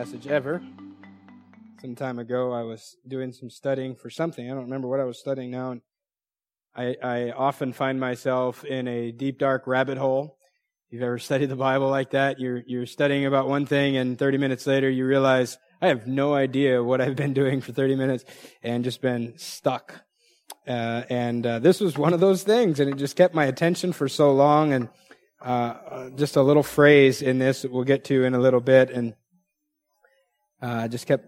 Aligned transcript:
Passage 0.00 0.28
ever. 0.28 0.62
Some 1.82 1.94
time 1.94 2.18
ago, 2.18 2.52
I 2.52 2.62
was 2.62 2.96
doing 3.06 3.34
some 3.34 3.50
studying 3.50 3.94
for 3.94 4.08
something. 4.08 4.50
I 4.50 4.54
don't 4.54 4.64
remember 4.64 4.88
what 4.88 4.98
I 4.98 5.04
was 5.04 5.18
studying 5.18 5.50
now. 5.50 5.72
And 5.72 5.82
I, 6.74 6.96
I 7.02 7.30
often 7.32 7.74
find 7.74 8.00
myself 8.00 8.64
in 8.64 8.88
a 8.88 9.12
deep, 9.12 9.38
dark 9.38 9.66
rabbit 9.66 9.98
hole. 9.98 10.38
If 10.86 10.94
you've 10.94 11.02
ever 11.02 11.18
studied 11.18 11.50
the 11.50 11.56
Bible 11.56 11.90
like 11.90 12.12
that, 12.12 12.40
you're, 12.40 12.62
you're 12.66 12.86
studying 12.86 13.26
about 13.26 13.46
one 13.46 13.66
thing, 13.66 13.98
and 13.98 14.18
30 14.18 14.38
minutes 14.38 14.66
later, 14.66 14.88
you 14.88 15.04
realize, 15.04 15.58
I 15.82 15.88
have 15.88 16.06
no 16.06 16.32
idea 16.32 16.82
what 16.82 17.02
I've 17.02 17.16
been 17.16 17.34
doing 17.34 17.60
for 17.60 17.72
30 17.72 17.96
minutes 17.96 18.24
and 18.62 18.84
just 18.84 19.02
been 19.02 19.36
stuck. 19.36 20.02
Uh, 20.66 21.02
and 21.10 21.46
uh, 21.46 21.58
this 21.58 21.78
was 21.78 21.98
one 21.98 22.14
of 22.14 22.20
those 22.20 22.42
things, 22.42 22.80
and 22.80 22.88
it 22.88 22.96
just 22.96 23.16
kept 23.16 23.34
my 23.34 23.44
attention 23.44 23.92
for 23.92 24.08
so 24.08 24.32
long. 24.32 24.72
And 24.72 24.88
uh, 25.42 26.08
just 26.16 26.36
a 26.36 26.42
little 26.42 26.62
phrase 26.62 27.20
in 27.20 27.38
this 27.38 27.60
that 27.60 27.70
we'll 27.70 27.84
get 27.84 28.04
to 28.04 28.24
in 28.24 28.32
a 28.32 28.40
little 28.40 28.60
bit, 28.60 28.88
and 28.88 29.12
uh, 30.60 30.88
just 30.88 31.06
kept 31.06 31.26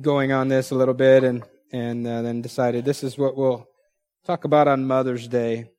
going 0.00 0.32
on 0.32 0.48
this 0.48 0.70
a 0.70 0.74
little 0.74 0.94
bit, 0.94 1.24
and 1.24 1.44
and 1.72 2.06
uh, 2.06 2.22
then 2.22 2.42
decided 2.42 2.84
this 2.84 3.02
is 3.02 3.16
what 3.16 3.36
we'll 3.36 3.66
talk 4.24 4.44
about 4.44 4.68
on 4.68 4.86
Mother's 4.86 5.28
Day. 5.28 5.70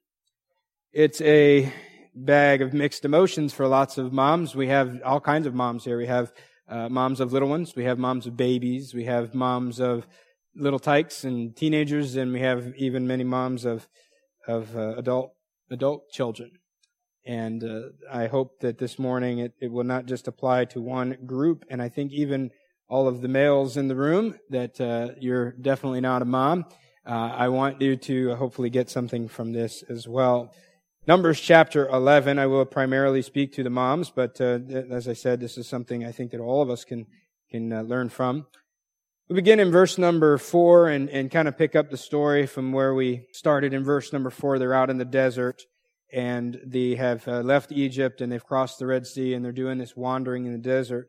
It's 0.91 1.21
a 1.21 1.71
bag 2.16 2.61
of 2.61 2.73
mixed 2.73 3.05
emotions 3.05 3.53
for 3.53 3.67
lots 3.67 3.97
of 3.97 4.13
moms. 4.13 4.55
We 4.55 4.67
have 4.67 5.02
all 5.03 5.19
kinds 5.19 5.47
of 5.47 5.53
moms 5.53 5.83
here. 5.85 5.97
We 5.97 6.08
have 6.08 6.31
uh, 6.67 6.89
moms 6.89 7.19
of 7.19 7.33
little 7.33 7.50
ones. 7.50 7.75
We 7.75 7.85
have 7.85 7.97
moms 7.97 8.27
of 8.27 8.38
babies. 8.38 8.94
We 8.94 9.05
have 9.05 9.33
moms 9.33 9.80
of 9.80 10.07
little 10.55 10.80
tykes 10.80 11.23
and 11.23 11.55
teenagers, 11.55 12.16
and 12.16 12.31
we 12.31 12.41
have 12.41 12.73
even 12.78 13.07
many 13.07 13.23
moms 13.23 13.66
of 13.66 13.88
of 14.47 14.75
uh, 14.75 14.95
adult 14.97 15.33
adult 15.72 16.09
children. 16.11 16.52
And 17.25 17.63
uh, 17.63 17.81
I 18.11 18.28
hope 18.28 18.59
that 18.59 18.78
this 18.78 19.00
morning 19.00 19.39
it, 19.39 19.53
it 19.61 19.72
will 19.72 19.85
not 19.85 20.05
just 20.05 20.28
apply 20.28 20.66
to 20.66 20.81
one 20.81 21.17
group. 21.25 21.63
And 21.69 21.81
I 21.81 21.88
think 21.88 22.11
even 22.11 22.52
all 22.94 23.08
of 23.08 23.22
the 23.22 23.27
males 23.27 23.75
in 23.75 23.88
the 23.88 23.95
room 23.95 24.36
that 24.52 24.80
uh, 24.80 25.16
you're 25.19 25.53
definitely 25.53 25.99
not 25.99 26.22
a 26.22 26.25
mom. 26.25 26.63
Uh, 27.03 27.09
I 27.09 27.47
want 27.50 27.81
you 27.81 27.95
to 27.95 28.35
hopefully 28.35 28.69
get 28.69 28.88
something 28.88 29.27
from 29.27 29.52
this 29.52 29.83
as 29.89 30.08
well. 30.08 30.53
Numbers 31.08 31.39
chapter 31.39 31.88
11, 31.88 32.38
I 32.38 32.45
will 32.45 32.66
primarily 32.66 33.23
speak 33.23 33.52
to 33.53 33.63
the 33.63 33.72
moms, 33.72 34.11
but 34.11 34.39
uh, 34.39 34.59
as 34.91 35.08
I 35.08 35.13
said, 35.13 35.39
this 35.39 35.58
is 35.58 35.67
something 35.67 36.05
I 36.05 36.11
think 36.11 36.30
that 36.33 36.39
all 36.39 36.61
of 36.61 36.69
us 36.69 36.83
can, 36.83 37.08
can 37.50 37.73
uh, 37.73 37.81
learn 37.81 38.09
from. 38.09 38.45
We 39.28 39.38
begin 39.38 39.59
in 39.59 39.72
verse 39.72 39.97
number 39.97 40.38
four 40.38 40.88
and, 40.88 41.09
and 41.09 41.31
kind 41.31 41.47
of 41.47 41.57
pick 41.57 41.75
up 41.75 41.89
the 41.89 41.97
story 41.97 42.45
from 42.45 42.73
where 42.73 42.94
we 42.94 43.25
started 43.31 43.73
in 43.73 43.83
verse 43.83 44.13
number 44.13 44.30
four. 44.30 44.59
They're 44.59 44.75
out 44.75 44.91
in 44.91 45.00
the 45.00 45.03
desert 45.03 45.63
and 46.13 46.61
they 46.63 46.94
have 46.94 47.28
uh, 47.28 47.39
left 47.39 47.72
Egypt 47.72 48.22
and 48.22 48.31
they've 48.31 48.45
crossed 48.45 48.78
the 48.78 48.85
Red 48.85 49.07
Sea 49.07 49.33
and 49.33 49.44
they're 49.44 49.52
doing 49.52 49.80
this 49.80 49.95
wandering 49.95 50.45
in 50.45 50.52
the 50.52 50.59
desert. 50.59 51.07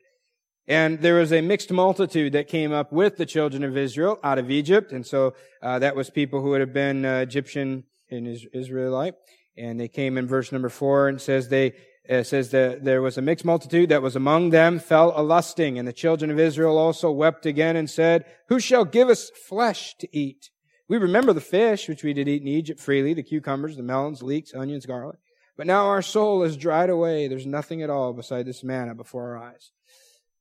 And 0.67 1.01
there 1.01 1.17
was 1.17 1.33
a 1.33 1.43
mixed 1.43 1.71
multitude 1.71 2.33
that 2.33 2.49
came 2.49 2.73
up 2.73 2.91
with 2.91 3.17
the 3.17 3.27
children 3.27 3.65
of 3.65 3.77
Israel 3.77 4.19
out 4.25 4.39
of 4.39 4.51
Egypt. 4.51 4.93
And 4.93 5.07
so 5.07 5.35
uh, 5.63 5.79
that 5.81 5.95
was 5.95 6.09
people 6.09 6.41
who 6.41 6.51
would 6.51 6.61
have 6.61 6.73
been 6.73 7.05
uh, 7.05 7.19
Egyptian 7.19 7.85
and 8.11 8.27
Israelite. 8.53 9.15
And 9.57 9.79
they 9.79 9.89
came 9.89 10.17
in 10.17 10.27
verse 10.27 10.53
number 10.53 10.71
four 10.71 11.09
and 11.09 11.21
says 11.21 11.49
they, 11.49 11.75
uh, 12.09 12.23
says 12.23 12.51
that 12.51 12.83
there 12.83 13.03
was 13.03 13.19
a 13.19 13.23
mixed 13.23 13.45
multitude 13.45 13.91
that 13.91 14.03
was 14.03 14.17
among 14.17 14.51
them 14.51 14.79
fell 14.79 15.13
a 15.15 15.23
lusting. 15.23 15.79
And 15.79 15.87
the 15.87 15.93
children 15.93 16.31
of 16.31 16.39
Israel 16.39 16.79
also 16.79 17.11
wept 17.11 17.45
again 17.45 17.77
and 17.77 17.89
said, 17.89 18.25
Who 18.49 18.59
shall 18.59 18.87
give 18.87 19.11
us 19.11 19.31
flesh 19.31 19.95
to 19.99 20.17
eat? 20.17 20.51
We 20.89 20.97
remember 20.97 21.33
the 21.33 21.41
fish 21.41 21.89
which 21.89 22.03
we 22.03 22.13
did 22.15 22.29
eat 22.29 22.43
in 22.43 22.49
Egypt 22.49 22.81
freely, 22.81 23.15
the 23.15 23.23
cucumbers, 23.23 23.77
the 23.77 23.83
melons, 23.83 24.23
leeks, 24.23 24.55
onions, 24.55 24.87
garlic. 24.87 25.19
But 25.57 25.67
now 25.67 25.87
our 25.87 26.03
soul 26.03 26.43
is 26.43 26.57
dried 26.57 26.91
away. 26.91 27.29
There's 27.29 27.47
nothing 27.47 27.83
at 27.83 27.91
all 27.91 28.13
beside 28.13 28.47
this 28.47 28.65
manna 28.65 28.95
before 28.95 29.37
our 29.37 29.43
eyes. 29.43 29.71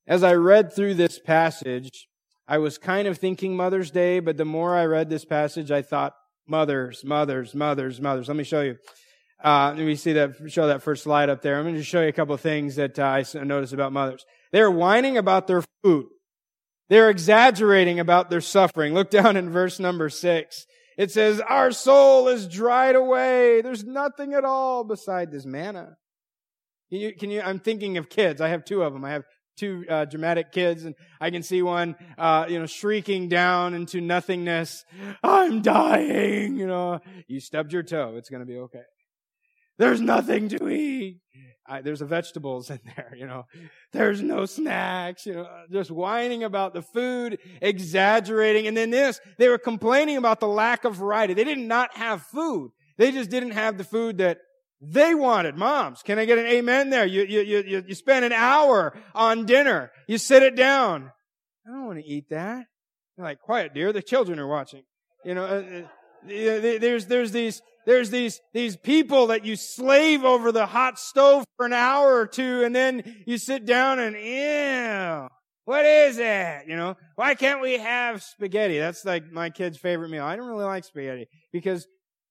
As 0.05 0.23
I 0.23 0.33
read 0.33 0.73
through 0.73 0.95
this 0.95 1.19
passage, 1.19 2.07
I 2.47 2.57
was 2.57 2.77
kind 2.77 3.07
of 3.07 3.17
thinking 3.17 3.55
Mother's 3.55 3.89
Day, 3.89 4.19
but 4.19 4.35
the 4.37 4.45
more 4.45 4.75
I 4.75 4.85
read 4.85 5.09
this 5.09 5.23
passage, 5.23 5.71
I 5.71 5.81
thought 5.81 6.13
mothers, 6.45 7.05
mothers, 7.05 7.55
mothers, 7.55 8.01
mothers. 8.01 8.27
Let 8.27 8.35
me 8.35 8.43
show 8.43 8.61
you. 8.61 8.75
Uh, 9.41 9.73
let 9.75 9.85
me 9.85 9.95
see 9.95 10.13
that, 10.13 10.35
show 10.47 10.67
that 10.67 10.83
first 10.83 11.03
slide 11.03 11.29
up 11.29 11.41
there. 11.41 11.57
I'm 11.57 11.63
going 11.63 11.75
to 11.75 11.83
show 11.83 12.01
you 12.01 12.07
a 12.07 12.13
couple 12.13 12.33
of 12.33 12.41
things 12.41 12.75
that 12.75 12.99
uh, 12.99 13.03
I 13.03 13.43
noticed 13.43 13.73
about 13.73 13.93
mothers. 13.93 14.25
They're 14.51 14.71
whining 14.71 15.17
about 15.17 15.47
their 15.47 15.63
food. 15.83 16.07
They're 16.89 17.09
exaggerating 17.09 17.99
about 17.99 18.29
their 18.29 18.41
suffering. 18.41 18.93
Look 18.93 19.09
down 19.09 19.37
in 19.37 19.49
verse 19.49 19.79
number 19.79 20.09
six. 20.09 20.65
It 20.97 21.11
says, 21.11 21.39
our 21.41 21.71
soul 21.71 22.27
is 22.27 22.47
dried 22.47 22.95
away. 22.95 23.61
There's 23.61 23.83
nothing 23.83 24.33
at 24.33 24.45
all 24.45 24.83
beside 24.83 25.31
this 25.31 25.45
manna. 25.45 25.95
Can 26.89 26.99
you, 26.99 27.15
can 27.15 27.31
you, 27.31 27.41
I'm 27.41 27.59
thinking 27.59 27.97
of 27.97 28.09
kids. 28.09 28.41
I 28.41 28.49
have 28.49 28.63
two 28.63 28.83
of 28.83 28.93
them. 28.93 29.03
I 29.03 29.11
have 29.11 29.23
two 29.57 29.85
uh, 29.89 30.05
dramatic 30.05 30.51
kids 30.51 30.83
and 30.85 30.95
I 31.21 31.29
can 31.29 31.43
see 31.43 31.61
one, 31.61 31.95
uh, 32.17 32.45
you 32.49 32.59
know, 32.59 32.65
shrieking 32.65 33.29
down 33.29 33.73
into 33.73 34.01
nothingness. 34.01 34.85
I'm 35.23 35.61
dying. 35.61 36.57
You 36.57 36.67
know, 36.67 36.99
you 37.27 37.39
stubbed 37.39 37.73
your 37.73 37.83
toe. 37.83 38.15
It's 38.17 38.29
going 38.29 38.41
to 38.41 38.45
be 38.45 38.57
okay. 38.57 38.83
There's 39.77 40.01
nothing 40.01 40.49
to 40.49 40.69
eat. 40.69 41.19
I, 41.65 41.81
there's 41.81 42.01
a 42.01 42.05
vegetables 42.05 42.69
in 42.69 42.79
there, 42.95 43.13
you 43.15 43.25
know. 43.25 43.45
There's 43.91 44.21
no 44.21 44.45
snacks, 44.45 45.25
you 45.25 45.33
know, 45.33 45.47
just 45.71 45.91
whining 45.91 46.43
about 46.43 46.73
the 46.73 46.81
food, 46.81 47.39
exaggerating. 47.61 48.67
And 48.67 48.75
then 48.75 48.89
this, 48.89 49.19
they 49.37 49.47
were 49.47 49.57
complaining 49.57 50.17
about 50.17 50.39
the 50.39 50.47
lack 50.47 50.83
of 50.83 50.95
variety. 50.95 51.33
They 51.33 51.43
did 51.43 51.59
not 51.59 51.95
have 51.95 52.21
food. 52.23 52.71
They 52.97 53.11
just 53.11 53.29
didn't 53.29 53.51
have 53.51 53.77
the 53.77 53.83
food 53.83 54.17
that 54.17 54.39
they 54.85 55.15
wanted. 55.15 55.55
Moms, 55.55 56.01
can 56.03 56.19
I 56.19 56.25
get 56.25 56.37
an 56.37 56.45
amen 56.45 56.89
there? 56.89 57.05
You, 57.05 57.23
you, 57.23 57.41
you, 57.41 57.83
you 57.87 57.95
spend 57.95 58.25
an 58.25 58.33
hour 58.33 58.93
on 59.15 59.45
dinner. 59.45 59.91
You 60.07 60.17
sit 60.17 60.43
it 60.43 60.55
down. 60.55 61.11
I 61.65 61.71
don't 61.71 61.85
want 61.85 61.99
to 61.99 62.05
eat 62.05 62.29
that. 62.29 62.65
They're 63.15 63.25
like, 63.25 63.39
quiet, 63.39 63.73
dear. 63.73 63.93
The 63.93 64.01
children 64.01 64.39
are 64.39 64.47
watching. 64.47 64.83
You 65.23 65.35
know, 65.35 65.45
uh, 65.45 65.81
uh 65.81 66.79
there's, 66.79 67.07
there's 67.07 67.31
these, 67.31 67.61
there's 67.85 68.09
these, 68.09 68.39
these 68.53 68.75
people 68.75 69.27
that 69.27 69.45
you 69.45 69.55
slave 69.55 70.23
over 70.23 70.51
the 70.51 70.65
hot 70.65 70.99
stove 70.99 71.45
for 71.57 71.65
an 71.65 71.73
hour 71.73 72.15
or 72.15 72.27
two 72.27 72.63
and 72.63 72.75
then 72.75 73.23
you 73.25 73.37
sit 73.37 73.65
down 73.65 73.99
and, 73.99 74.15
ew, 74.15 75.27
what 75.65 75.85
is 75.85 76.17
that? 76.17 76.67
You 76.67 76.75
know, 76.75 76.95
why 77.15 77.35
can't 77.35 77.61
we 77.61 77.77
have 77.77 78.21
spaghetti? 78.21 78.79
That's 78.79 79.05
like 79.05 79.31
my 79.31 79.49
kid's 79.49 79.77
favorite 79.77 80.09
meal. 80.09 80.23
I 80.23 80.35
don't 80.35 80.47
really 80.47 80.65
like 80.65 80.83
spaghetti 80.83 81.27
because 81.51 81.87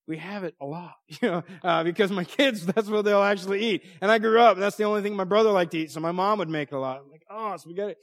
we 0.07 0.17
have 0.17 0.43
it 0.43 0.55
a 0.59 0.65
lot, 0.65 0.95
you 1.07 1.29
know, 1.29 1.43
uh, 1.63 1.83
because 1.83 2.11
my 2.11 2.23
kids, 2.23 2.65
that's 2.67 2.89
what 2.89 3.05
they'll 3.05 3.23
actually 3.23 3.63
eat. 3.63 3.85
And 4.01 4.11
I 4.11 4.19
grew 4.19 4.39
up, 4.39 4.57
that's 4.57 4.75
the 4.75 4.83
only 4.83 5.01
thing 5.01 5.15
my 5.15 5.23
brother 5.23 5.51
liked 5.51 5.71
to 5.71 5.79
eat, 5.79 5.91
so 5.91 5.99
my 5.99 6.11
mom 6.11 6.39
would 6.39 6.49
make 6.49 6.71
a 6.71 6.77
lot. 6.77 7.01
I'm 7.03 7.11
like, 7.11 7.23
oh, 7.29 7.55
spaghetti. 7.57 7.95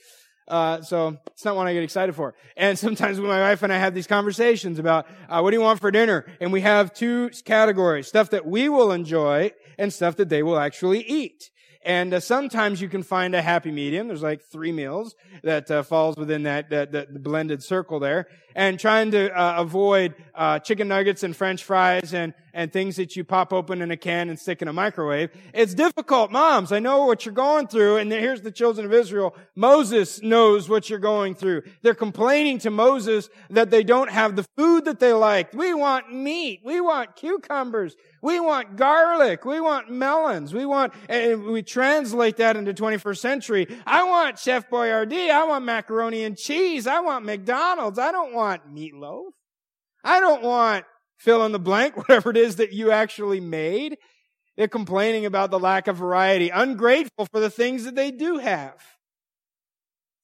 Uh, 0.49 0.83
so 0.83 1.17
it's 1.29 1.45
not 1.45 1.55
one 1.55 1.69
I 1.69 1.73
get 1.75 1.85
excited 1.85 2.15
for. 2.15 2.35
And 2.57 2.79
sometimes 2.87 3.21
my 3.21 3.41
wife 3.41 3.63
and 3.63 3.73
I 3.73 3.79
have 3.79 3.95
these 3.95 4.09
conversations 4.09 4.79
about, 4.79 5.07
uh, 5.29 5.41
what 5.41 5.51
do 5.51 5.57
you 5.57 5.63
want 5.63 5.81
for 5.81 5.91
dinner? 5.91 6.27
And 6.41 6.53
we 6.53 6.63
have 6.63 6.93
two 6.93 7.31
categories, 7.45 8.09
stuff 8.09 8.31
that 8.31 8.47
we 8.47 8.69
will 8.69 8.93
enjoy 8.93 9.53
and 9.79 9.93
stuff 9.93 10.17
that 10.17 10.29
they 10.29 10.43
will 10.43 10.59
actually 10.59 11.03
eat. 11.03 11.51
And 11.83 12.13
uh, 12.13 12.21
sometimes 12.21 12.83
you 12.83 12.89
can 12.89 13.03
find 13.03 13.35
a 13.35 13.41
happy 13.41 13.71
medium. 13.71 14.09
There's 14.09 14.23
like 14.23 14.43
three 14.43 14.73
meals 14.73 15.15
that 15.43 15.71
uh, 15.71 15.83
falls 15.83 16.17
within 16.17 16.43
that, 16.43 16.69
that, 16.71 16.93
that 16.93 17.23
blended 17.23 17.63
circle 17.63 17.99
there. 18.01 18.27
And 18.55 18.79
trying 18.79 19.11
to 19.13 19.31
uh, 19.39 19.61
avoid 19.63 20.15
uh, 20.35 20.59
chicken 20.59 20.89
nuggets 20.89 21.23
and 21.23 21.37
French 21.37 21.65
fries 21.65 22.15
and 22.15 22.35
and 22.53 22.73
things 22.73 22.97
that 22.97 23.17
you 23.17 23.25
pop 23.25 23.53
open 23.53 23.83
in 23.83 23.91
a 23.91 23.97
can 23.97 24.29
and 24.29 24.39
stick 24.39 24.63
in 24.63 24.69
a 24.69 24.73
microwave. 24.73 25.31
It's 25.55 25.75
difficult, 25.75 26.31
moms. 26.31 26.73
I 26.73 26.79
know 26.79 27.07
what 27.07 27.25
you're 27.25 27.35
going 27.35 27.67
through. 27.67 27.99
And 27.99 28.11
here's 28.11 28.43
the 28.43 28.51
children 28.51 28.87
of 28.87 28.93
Israel. 28.93 29.35
Moses 29.55 30.23
knows 30.23 30.69
what 30.69 30.91
you're 30.91 30.99
going 30.99 31.35
through. 31.35 31.63
They're 31.83 31.95
complaining 31.95 32.59
to 32.61 32.71
Moses 32.71 33.29
that 33.51 33.71
they 33.71 33.83
don't 33.83 34.11
have 34.11 34.37
the 34.37 34.45
food 34.57 34.85
that 34.87 35.01
they 35.01 35.13
like. 35.13 35.53
We 35.53 35.75
want 35.75 36.13
meat. 36.13 36.61
We 36.65 36.81
want 36.81 37.17
cucumbers. 37.17 37.97
We 38.23 38.39
want 38.39 38.77
garlic. 38.77 39.45
We 39.45 39.61
want 39.61 39.91
melons. 39.91 40.53
We 40.53 40.67
want, 40.67 40.93
and 41.09 41.45
we 41.45 41.63
translate 41.63 42.37
that 42.37 42.57
into 42.57 42.75
21st 42.75 43.19
century. 43.19 43.79
I 43.87 44.05
want 44.05 44.39
Chef 44.39 44.69
Boyardee. 44.69 45.31
I 45.31 45.45
want 45.45 45.65
macaroni 45.65 46.25
and 46.25 46.37
cheese. 46.37 46.87
I 46.87 47.01
want 47.01 47.25
McDonald's. 47.25 47.99
I 47.99 48.13
don't 48.13 48.35
want 48.35 48.40
meatloaf. 48.41 49.31
I 50.05 50.21
don't 50.21 50.43
want 50.43 50.85
fill 51.19 51.45
in 51.45 51.53
the 51.53 51.59
blank, 51.59 51.97
whatever 51.97 52.31
it 52.31 52.37
is 52.37 52.57
that 52.57 52.73
you 52.73 52.91
actually 52.91 53.41
made. 53.41 53.99
They're 54.57 54.69
complaining 54.69 55.27
about 55.27 55.51
the 55.51 55.59
lack 55.59 55.87
of 55.87 55.97
variety, 55.97 56.51
ungrateful 56.51 57.27
for 57.27 57.41
the 57.41 57.51
things 57.51 57.85
that 57.85 57.95
they 57.95 58.11
do 58.11 58.39
have. 58.39 58.75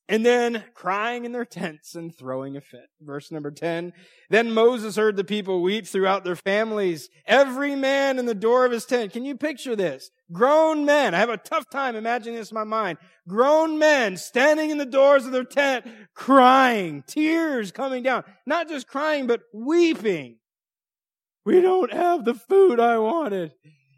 And 0.08 0.24
then 0.24 0.62
crying 0.74 1.24
in 1.24 1.32
their 1.32 1.44
tents 1.44 1.96
and 1.96 2.14
throwing 2.14 2.56
a 2.56 2.60
fit. 2.60 2.88
Verse 3.00 3.32
number 3.32 3.50
10. 3.50 3.92
Then 4.30 4.52
Moses 4.52 4.94
heard 4.94 5.16
the 5.16 5.24
people 5.24 5.62
weep 5.62 5.84
throughout 5.84 6.22
their 6.22 6.36
families, 6.36 7.08
every 7.26 7.74
man 7.74 8.20
in 8.20 8.26
the 8.26 8.34
door 8.34 8.64
of 8.64 8.70
his 8.70 8.84
tent. 8.84 9.12
Can 9.12 9.24
you 9.24 9.36
picture 9.36 9.74
this? 9.74 10.10
Grown 10.30 10.84
men. 10.84 11.12
I 11.12 11.18
have 11.18 11.28
a 11.28 11.36
tough 11.36 11.68
time 11.70 11.96
imagining 11.96 12.38
this 12.38 12.52
in 12.52 12.54
my 12.54 12.64
mind. 12.64 12.98
Grown 13.26 13.80
men 13.80 14.16
standing 14.16 14.70
in 14.70 14.78
the 14.78 14.86
doors 14.86 15.26
of 15.26 15.32
their 15.32 15.44
tent, 15.44 15.84
crying, 16.14 17.02
tears 17.04 17.72
coming 17.72 18.04
down. 18.04 18.22
Not 18.46 18.68
just 18.68 18.86
crying, 18.86 19.26
but 19.26 19.42
weeping. 19.52 20.36
We 21.44 21.60
don't 21.60 21.92
have 21.92 22.24
the 22.24 22.34
food 22.34 22.78
I 22.78 22.98
wanted. 22.98 23.52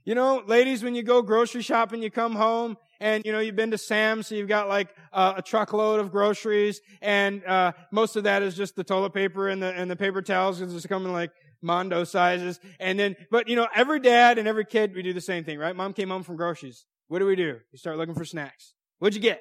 You 0.07 0.15
know, 0.15 0.43
ladies, 0.47 0.83
when 0.83 0.95
you 0.95 1.03
go 1.03 1.21
grocery 1.21 1.61
shopping, 1.61 2.03
you 2.03 2.11
come 2.11 2.35
home 2.35 2.79
and 3.01 3.25
you 3.25 3.33
know 3.33 3.39
you've 3.39 3.57
been 3.57 3.71
to 3.71 3.79
Sam's, 3.79 4.27
so 4.27 4.35
you've 4.35 4.49
got 4.49 4.69
like 4.69 4.89
uh, 5.13 5.35
a 5.37 5.43
truckload 5.43 6.01
of 6.01 6.11
groceries, 6.11 6.81
and 7.01 7.45
uh, 7.45 7.73
most 7.93 8.17
of 8.17 8.25
that 8.25 8.43
is 8.43 8.57
just 8.57 8.77
the 8.77 8.85
toilet 8.85 9.15
paper 9.15 9.49
and 9.49 9.63
the 9.63 9.73
and 9.73 9.91
the 9.91 9.97
paper 9.97 10.23
towels 10.23 10.59
because 10.59 10.75
it's 10.75 10.87
coming 10.87 11.13
like 11.13 11.31
Mondo 11.63 12.05
sizes. 12.05 12.61
And 12.79 12.99
then, 12.99 13.17
but 13.31 13.49
you 13.49 13.57
know, 13.57 13.69
every 13.75 14.01
dad 14.01 14.39
and 14.39 14.47
every 14.49 14.65
kid 14.65 14.95
we 14.95 15.03
do 15.03 15.13
the 15.13 15.21
same 15.21 15.45
thing, 15.45 15.59
right? 15.59 15.75
Mom 15.75 15.93
came 15.93 16.09
home 16.09 16.23
from 16.23 16.37
groceries. 16.37 16.87
What 17.09 17.21
do 17.21 17.27
we 17.27 17.37
do? 17.37 17.59
We 17.73 17.79
start 17.79 17.97
looking 17.97 18.15
for 18.15 18.25
snacks. 18.25 18.75
What'd 18.99 19.15
you 19.15 19.23
get? 19.23 19.41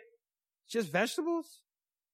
Just 0.69 0.92
vegetables? 0.92 1.62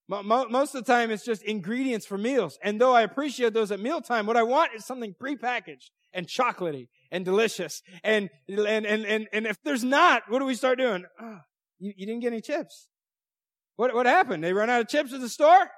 Most 0.08 0.76
of 0.76 0.86
the 0.86 0.92
time, 0.92 1.12
it's 1.12 1.24
just 1.24 1.44
ingredients 1.44 2.06
for 2.06 2.18
meals. 2.18 2.60
And 2.62 2.80
though 2.80 2.94
I 2.94 3.04
appreciate 3.04 3.54
those 3.54 3.72
at 3.72 3.80
mealtime, 3.80 4.26
what 4.26 4.36
I 4.36 4.44
want 4.44 4.74
is 4.76 4.86
something 4.86 5.14
prepackaged 5.14 5.90
and 6.14 6.28
chocolatey 6.28 6.90
and 7.14 7.24
delicious. 7.24 7.84
And, 8.04 8.30
and, 8.50 8.86
and, 8.86 9.06
and, 9.06 9.28
and 9.32 9.46
if 9.46 9.58
there's 9.64 9.84
not, 9.84 10.24
what 10.28 10.40
do 10.40 10.46
we 10.46 10.56
start 10.56 10.80
doing? 10.80 11.06
Oh, 11.22 11.40
you, 11.80 11.94
you 11.96 12.06
didn't 12.08 12.22
get 12.22 12.34
any 12.34 12.42
chips. 12.42 12.90
What, 13.78 13.94
what 13.94 14.08
happened? 14.08 14.44
They 14.44 14.52
run 14.52 14.70
out 14.70 14.82
of 14.82 14.90
chips 14.90 15.14
at 15.14 15.22
the 15.22 15.30
store? 15.30 15.70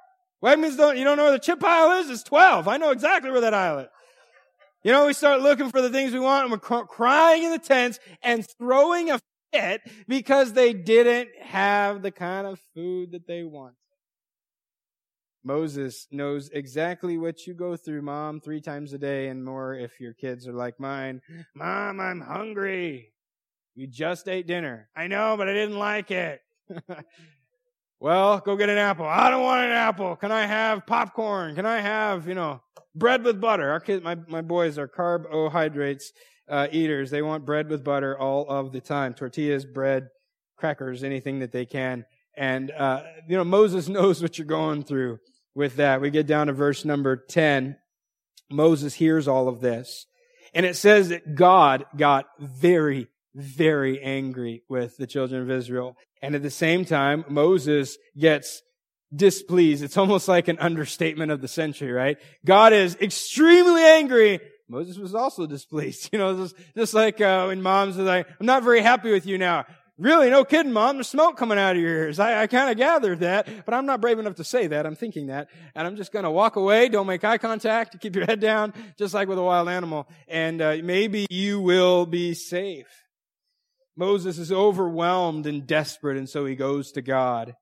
Wegmans 0.44 0.78
don't, 0.78 0.98
you 0.98 1.04
don't 1.04 1.18
know 1.18 1.24
where 1.24 1.34
the 1.34 1.40
chip 1.40 1.64
aisle 1.64 2.00
is? 2.00 2.10
It's 2.10 2.24
12. 2.24 2.68
I 2.68 2.78
know 2.78 2.92
exactly 2.92 3.32
where 3.32 3.42
that 3.42 3.54
aisle 3.54 3.80
is. 3.80 3.88
You 4.84 4.92
know, 4.92 5.08
we 5.08 5.14
start 5.14 5.42
looking 5.42 5.72
for 5.72 5.82
the 5.82 5.90
things 5.90 6.14
we 6.14 6.20
want 6.20 6.44
and 6.44 6.52
we're 6.52 6.86
crying 6.86 7.44
in 7.44 7.52
the 7.52 7.60
tents 7.60 8.00
and 8.22 8.46
throwing 8.58 9.10
a 9.10 9.20
fit 9.52 9.82
because 10.08 10.54
they 10.54 10.74
didn't 10.74 11.30
have 11.42 12.02
the 12.02 12.12
kind 12.12 12.48
of 12.48 12.60
food 12.74 13.12
that 13.12 13.28
they 13.28 13.44
want. 13.44 13.74
Moses 15.45 16.07
knows 16.12 16.50
exactly 16.50 17.19
what 17.19 17.45
you 17.45 17.53
go 17.53 17.77
through, 17.77 18.01
mom, 18.01 18.42
three 18.42 18.59
times 18.59 18.94
a 18.94 18.97
day 18.97 19.27
and 19.27 19.45
more 19.45 19.75
if 19.75 20.00
your 20.00 20.13
kids 20.13 20.47
are 20.47 20.53
like 20.53 20.80
mine. 20.80 21.21
Mom, 21.53 22.00
I'm 22.00 22.19
hungry. 22.19 23.13
You 23.75 23.86
just 23.86 24.27
ate 24.27 24.47
dinner. 24.47 24.89
I 24.95 25.06
know, 25.06 25.36
but 25.38 25.47
I 25.47 25.53
didn't 25.53 25.77
like 25.77 26.09
it. 26.09 26.42
well, 28.00 28.39
go 28.39 28.56
get 28.56 28.69
an 28.69 28.80
apple. 28.80 29.06
I 29.06 29.30
don't 29.30 29.44
want 29.44 29.65
an 29.65 29.71
apple. 29.71 30.15
Can 30.15 30.31
I 30.31 30.47
have 30.47 30.88
popcorn? 30.88 31.53
Can 31.53 31.68
I 31.68 31.80
have, 31.80 32.27
you 32.27 32.33
know, 32.33 32.62
bread 32.95 33.24
with 33.24 33.39
butter? 33.39 33.69
Our 33.69 33.80
kids, 33.80 34.03
my, 34.03 34.15
my 34.27 34.41
boys 34.41 34.80
are 34.80 34.88
carbohydrates 34.88 36.12
uh, 36.50 36.68
eaters. 36.71 37.12
They 37.12 37.21
want 37.21 37.45
bread 37.45 37.69
with 37.69 37.83
butter 37.83 38.18
all 38.18 38.50
of 38.50 38.71
the 38.71 38.81
time. 38.81 39.13
Tortillas, 39.13 39.63
bread, 39.65 40.07
crackers, 40.57 41.03
anything 41.03 41.39
that 41.39 41.51
they 41.51 41.68
can. 41.68 42.03
And, 42.36 42.71
uh, 42.71 43.03
you 43.27 43.38
know, 43.38 43.44
Moses 43.44 43.88
knows 43.89 44.24
what 44.24 44.39
you're 44.39 44.48
going 44.48 44.81
through 44.81 45.19
with 45.56 45.78
that. 45.78 46.02
We 46.02 46.10
get 46.10 46.28
down 46.28 46.48
to 46.48 46.54
verse 46.54 46.86
number 46.86 47.16
10. 47.16 47.78
Moses 48.52 48.94
hears 48.94 49.28
all 49.28 49.48
of 49.48 49.62
this. 49.62 50.06
And 50.54 50.66
it 50.66 50.75
says 50.75 51.10
that 51.10 51.36
God 51.36 51.86
got 51.98 52.25
very, 52.40 53.07
very 53.34 54.02
angry 54.02 54.63
with 54.69 54.98
the 54.98 55.07
children 55.07 55.42
of 55.42 55.50
Israel. 55.52 55.98
And 56.22 56.36
at 56.36 56.44
the 56.44 56.52
same 56.52 56.86
time, 56.86 57.25
Moses 57.28 57.98
gets 58.18 58.62
displeased. 59.13 59.84
It's 59.84 59.98
almost 59.98 60.28
like 60.28 60.48
an 60.48 60.60
understatement 60.60 61.31
of 61.31 61.42
the 61.42 61.48
century, 61.48 61.92
right? 61.92 62.18
God 62.46 62.74
is 62.74 62.96
extremely 63.01 63.84
angry. 63.84 64.40
Moses 64.68 64.98
was 64.98 65.13
also 65.13 65.46
displeased. 65.46 66.10
You 66.13 66.19
know, 66.19 66.38
just, 66.38 66.56
just 66.75 66.94
like 66.94 67.22
uh, 67.22 67.46
when 67.46 67.62
moms 67.62 68.00
are 68.00 68.04
like, 68.04 68.28
I'm 68.40 68.46
not 68.46 68.63
very 68.63 68.81
happy 68.81 69.12
with 69.12 69.25
you 69.25 69.38
now. 69.38 69.66
Really, 69.97 70.30
no 70.30 70.44
kidding, 70.44 70.74
mom. 70.74 70.97
There's 70.97 71.07
smoke 71.07 71.38
coming 71.38 71.57
out 71.57 71.77
of 71.77 71.81
your 71.81 71.89
ears. 71.89 72.19
I, 72.19 72.44
I 72.44 72.47
kind 72.47 72.69
of 72.69 72.75
gathered 72.75 73.21
that, 73.21 73.47
but 73.65 73.74
I'm 73.74 73.86
not 73.86 74.01
brave 74.01 74.19
enough 74.19 74.36
to 74.36 74.44
say 74.44 74.68
that. 74.68 74.86
I'm 74.86 74.95
thinking 74.95 75.27
that. 75.27 75.47
And 75.74 75.88
I'm 75.88 75.95
just 75.95 76.12
going 76.12 76.25
to 76.25 76.31
walk 76.31 76.57
away. 76.57 76.89
Don't 76.89 77.07
make 77.07 77.24
eye 77.24 77.38
contact. 77.38 78.01
Keep 78.01 78.18
your 78.18 78.25
head 78.25 78.42
down, 78.42 78.74
just 78.97 79.13
like 79.13 79.30
with 79.30 79.38
a 79.38 79.44
wild 79.44 79.69
animal. 79.69 80.07
And 80.27 80.62
uh, 80.62 80.77
maybe 80.83 81.27
you 81.30 81.62
will 81.62 82.06
be 82.06 82.33
safe. 82.33 82.88
Moses 83.95 84.38
is 84.38 84.51
overwhelmed 84.51 85.47
and 85.47 85.65
desperate, 85.65 86.18
and 86.18 86.27
so 86.27 86.45
he 86.45 86.56
goes 86.56 86.91
to 86.94 87.01
God. 87.01 87.56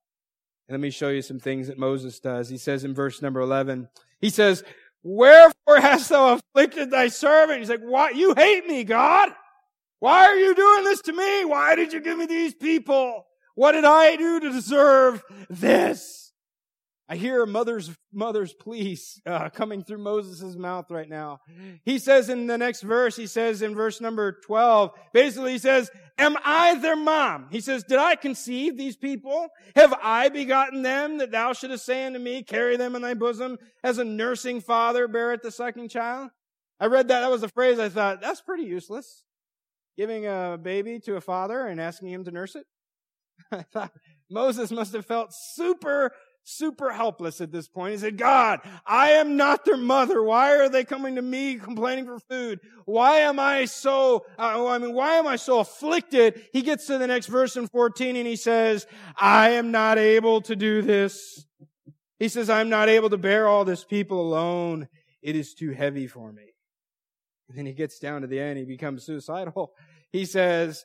And 0.68 0.74
let 0.74 0.80
me 0.80 0.90
show 0.90 1.10
you 1.10 1.22
some 1.22 1.38
things 1.38 1.68
that 1.68 1.78
Moses 1.78 2.18
does. 2.18 2.48
He 2.48 2.58
says 2.58 2.82
in 2.82 2.94
verse 2.94 3.22
number 3.22 3.40
11, 3.40 3.88
he 4.20 4.30
says, 4.30 4.64
Wherefore 5.04 5.80
hast 5.80 6.08
thou 6.08 6.34
afflicted 6.34 6.90
thy 6.90 7.08
servant? 7.08 7.60
He's 7.60 7.68
like, 7.68 7.82
why? 7.82 8.10
You 8.10 8.34
hate 8.34 8.66
me, 8.66 8.82
God. 8.82 9.28
Why 10.04 10.26
are 10.26 10.36
you 10.36 10.54
doing 10.54 10.84
this 10.84 11.00
to 11.00 11.14
me? 11.14 11.46
Why 11.46 11.76
did 11.76 11.94
you 11.94 12.00
give 12.02 12.18
me 12.18 12.26
these 12.26 12.52
people? 12.52 13.24
What 13.54 13.72
did 13.72 13.86
I 13.86 14.16
do 14.16 14.38
to 14.38 14.52
deserve 14.52 15.22
this? 15.48 16.34
I 17.08 17.16
hear 17.16 17.46
mother's 17.46 17.90
mother's 18.12 18.52
pleas 18.52 19.22
uh, 19.24 19.48
coming 19.48 19.82
through 19.82 20.02
Moses' 20.02 20.56
mouth 20.56 20.90
right 20.90 21.08
now. 21.08 21.38
He 21.86 21.98
says 21.98 22.28
in 22.28 22.48
the 22.48 22.58
next 22.58 22.82
verse, 22.82 23.16
he 23.16 23.26
says 23.26 23.62
in 23.62 23.74
verse 23.74 23.98
number 23.98 24.40
12, 24.44 24.90
basically 25.14 25.52
he 25.52 25.58
says, 25.58 25.90
Am 26.18 26.36
I 26.44 26.74
their 26.74 26.96
mom? 26.96 27.48
He 27.50 27.60
says, 27.60 27.82
Did 27.82 27.98
I 27.98 28.14
conceive 28.14 28.76
these 28.76 28.98
people? 28.98 29.48
Have 29.74 29.94
I 30.02 30.28
begotten 30.28 30.82
them 30.82 31.16
that 31.16 31.30
thou 31.30 31.54
shouldest 31.54 31.86
say 31.86 32.04
unto 32.04 32.18
me, 32.18 32.42
Carry 32.42 32.76
them 32.76 32.94
in 32.94 33.00
thy 33.00 33.14
bosom 33.14 33.56
as 33.82 33.96
a 33.96 34.04
nursing 34.04 34.60
father 34.60 35.08
beareth 35.08 35.40
the 35.40 35.50
sucking 35.50 35.88
child? 35.88 36.28
I 36.78 36.88
read 36.88 37.08
that. 37.08 37.20
That 37.20 37.30
was 37.30 37.42
a 37.42 37.48
phrase 37.48 37.78
I 37.78 37.88
thought, 37.88 38.20
that's 38.20 38.42
pretty 38.42 38.64
useless 38.64 39.24
giving 39.96 40.26
a 40.26 40.58
baby 40.60 41.00
to 41.00 41.16
a 41.16 41.20
father 41.20 41.66
and 41.66 41.80
asking 41.80 42.10
him 42.10 42.24
to 42.24 42.30
nurse 42.30 42.54
it? 42.54 42.66
I 43.52 43.62
thought 43.62 43.92
Moses 44.30 44.70
must 44.70 44.92
have 44.94 45.06
felt 45.06 45.30
super, 45.32 46.12
super 46.44 46.92
helpless 46.92 47.40
at 47.40 47.52
this 47.52 47.68
point. 47.68 47.92
He 47.92 47.98
said, 47.98 48.16
God, 48.16 48.60
I 48.86 49.10
am 49.12 49.36
not 49.36 49.64
their 49.64 49.76
mother. 49.76 50.22
Why 50.22 50.56
are 50.56 50.68
they 50.68 50.84
coming 50.84 51.16
to 51.16 51.22
me 51.22 51.56
complaining 51.56 52.06
for 52.06 52.18
food? 52.18 52.60
Why 52.84 53.18
am 53.18 53.38
I 53.38 53.66
so, 53.66 54.26
uh, 54.38 54.66
I 54.66 54.78
mean, 54.78 54.94
why 54.94 55.14
am 55.14 55.26
I 55.26 55.36
so 55.36 55.60
afflicted? 55.60 56.42
He 56.52 56.62
gets 56.62 56.86
to 56.86 56.98
the 56.98 57.06
next 57.06 57.26
verse 57.26 57.56
in 57.56 57.68
14 57.68 58.16
and 58.16 58.26
he 58.26 58.36
says, 58.36 58.86
I 59.16 59.50
am 59.50 59.70
not 59.70 59.98
able 59.98 60.40
to 60.42 60.56
do 60.56 60.82
this. 60.82 61.46
He 62.18 62.28
says, 62.28 62.48
I'm 62.48 62.68
not 62.68 62.88
able 62.88 63.10
to 63.10 63.18
bear 63.18 63.48
all 63.48 63.64
this 63.64 63.84
people 63.84 64.20
alone. 64.20 64.88
It 65.22 65.36
is 65.36 65.54
too 65.54 65.72
heavy 65.72 66.06
for 66.06 66.32
me. 66.32 66.53
And 67.54 67.60
then 67.60 67.66
he 67.66 67.72
gets 67.72 68.00
down 68.00 68.22
to 68.22 68.26
the 68.26 68.40
end, 68.40 68.58
he 68.58 68.64
becomes 68.64 69.04
suicidal. 69.04 69.72
He 70.12 70.26
says, 70.26 70.84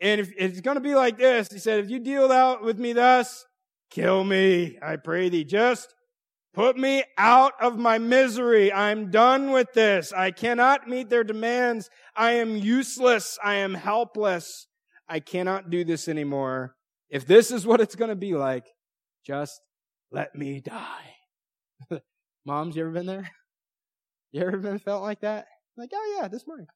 and 0.00 0.22
if 0.22 0.32
it's 0.38 0.62
going 0.62 0.76
to 0.76 0.80
be 0.80 0.94
like 0.94 1.18
this, 1.18 1.52
he 1.52 1.58
said, 1.58 1.80
if 1.80 1.90
you 1.90 1.98
deal 1.98 2.32
out 2.32 2.62
with 2.62 2.78
me 2.78 2.94
thus, 2.94 3.44
kill 3.90 4.24
me, 4.24 4.78
I 4.80 4.96
pray 4.96 5.28
thee. 5.28 5.44
Just 5.44 5.94
put 6.54 6.74
me 6.78 7.04
out 7.18 7.52
of 7.60 7.78
my 7.78 7.98
misery. 7.98 8.72
I'm 8.72 9.10
done 9.10 9.50
with 9.50 9.74
this. 9.74 10.14
I 10.14 10.30
cannot 10.30 10.88
meet 10.88 11.10
their 11.10 11.24
demands. 11.24 11.90
I 12.16 12.32
am 12.32 12.56
useless. 12.56 13.38
I 13.44 13.56
am 13.56 13.74
helpless. 13.74 14.66
I 15.06 15.20
cannot 15.20 15.68
do 15.68 15.84
this 15.84 16.08
anymore. 16.08 16.74
If 17.10 17.26
this 17.26 17.50
is 17.50 17.66
what 17.66 17.82
it's 17.82 17.96
going 17.96 18.08
to 18.08 18.16
be 18.16 18.32
like, 18.32 18.64
just 19.26 19.60
let 20.10 20.34
me 20.34 20.62
die. 20.62 21.16
Moms, 22.46 22.76
you 22.76 22.82
ever 22.84 22.92
been 22.92 23.04
there? 23.04 23.30
You 24.32 24.40
ever 24.40 24.56
been 24.56 24.80
felt 24.80 25.02
like 25.04 25.20
that? 25.20 25.46
Like, 25.76 25.90
oh 25.92 26.18
yeah, 26.20 26.28
this 26.28 26.46
morning. 26.46 26.66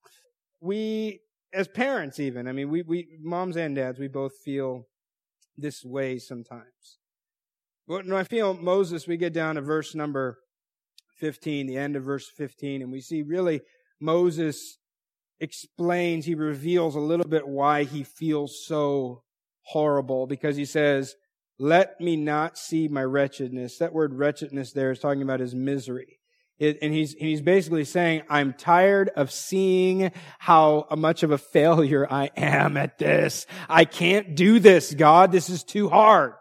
We, 0.60 1.20
as 1.52 1.68
parents 1.68 2.18
even, 2.18 2.48
I 2.48 2.52
mean, 2.52 2.68
we, 2.68 2.82
we, 2.82 3.06
moms 3.22 3.56
and 3.56 3.76
dads, 3.76 3.98
we 3.98 4.08
both 4.08 4.32
feel 4.44 4.86
this 5.56 5.84
way 5.84 6.18
sometimes. 6.18 6.98
When 7.86 8.12
I 8.12 8.24
feel 8.24 8.54
Moses, 8.54 9.06
we 9.06 9.16
get 9.16 9.32
down 9.32 9.54
to 9.54 9.62
verse 9.62 9.94
number 9.94 10.38
15, 11.18 11.66
the 11.66 11.76
end 11.76 11.96
of 11.96 12.04
verse 12.04 12.28
15, 12.36 12.82
and 12.82 12.92
we 12.92 13.00
see 13.00 13.22
really 13.22 13.60
Moses 14.00 14.78
explains, 15.40 16.26
he 16.26 16.34
reveals 16.34 16.94
a 16.94 17.00
little 17.00 17.26
bit 17.26 17.46
why 17.46 17.84
he 17.84 18.02
feels 18.02 18.64
so 18.66 19.22
horrible 19.62 20.26
because 20.26 20.56
he 20.56 20.64
says, 20.64 21.14
let 21.58 22.00
me 22.00 22.16
not 22.16 22.56
see 22.56 22.88
my 22.88 23.02
wretchedness. 23.02 23.78
That 23.78 23.92
word 23.92 24.14
wretchedness 24.14 24.72
there 24.72 24.90
is 24.90 25.00
talking 25.00 25.22
about 25.22 25.40
his 25.40 25.54
misery. 25.54 26.17
And 26.60 26.92
he's, 26.92 27.12
he's 27.12 27.40
basically 27.40 27.84
saying, 27.84 28.22
I'm 28.28 28.52
tired 28.52 29.10
of 29.10 29.30
seeing 29.30 30.10
how 30.40 30.86
much 30.96 31.22
of 31.22 31.30
a 31.30 31.38
failure 31.38 32.06
I 32.10 32.30
am 32.36 32.76
at 32.76 32.98
this. 32.98 33.46
I 33.68 33.84
can't 33.84 34.34
do 34.34 34.58
this, 34.58 34.92
God. 34.92 35.30
This 35.30 35.50
is 35.50 35.62
too 35.62 35.88
hard. 35.88 36.32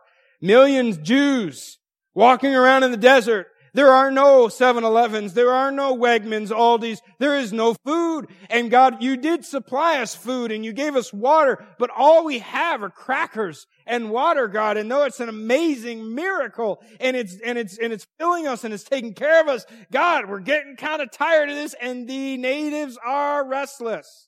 Millions 0.41 0.97
Jews 0.97 1.77
walking 2.15 2.55
around 2.55 2.83
in 2.83 2.89
the 2.89 2.97
desert, 2.97 3.47
there 3.77 3.91
are 3.91 4.09
no 4.09 4.47
7-Elevens. 4.47 5.35
There 5.35 5.51
are 5.51 5.71
no 5.71 5.95
Wegmans, 5.95 6.49
Aldi's. 6.49 6.99
There 7.19 7.37
is 7.37 7.53
no 7.53 7.75
food. 7.85 8.25
And 8.49 8.71
God, 8.71 9.03
you 9.03 9.17
did 9.17 9.45
supply 9.45 10.01
us 10.01 10.15
food 10.15 10.51
and 10.51 10.65
you 10.65 10.73
gave 10.73 10.95
us 10.95 11.13
water, 11.13 11.63
but 11.77 11.91
all 11.95 12.25
we 12.25 12.39
have 12.39 12.81
are 12.81 12.89
crackers 12.89 13.67
and 13.85 14.09
water, 14.09 14.47
God. 14.47 14.77
And 14.77 14.89
though 14.89 15.03
it's 15.03 15.19
an 15.19 15.29
amazing 15.29 16.15
miracle 16.15 16.81
and 16.99 17.15
it's, 17.15 17.37
and 17.45 17.59
it's, 17.59 17.77
and 17.77 17.93
it's 17.93 18.07
filling 18.17 18.47
us 18.47 18.63
and 18.63 18.73
it's 18.73 18.83
taking 18.83 19.13
care 19.13 19.39
of 19.41 19.47
us, 19.47 19.63
God, 19.91 20.27
we're 20.27 20.39
getting 20.39 20.75
kind 20.75 20.99
of 20.99 21.11
tired 21.11 21.49
of 21.49 21.55
this 21.55 21.75
and 21.79 22.09
the 22.09 22.35
natives 22.37 22.97
are 23.05 23.47
restless. 23.47 24.27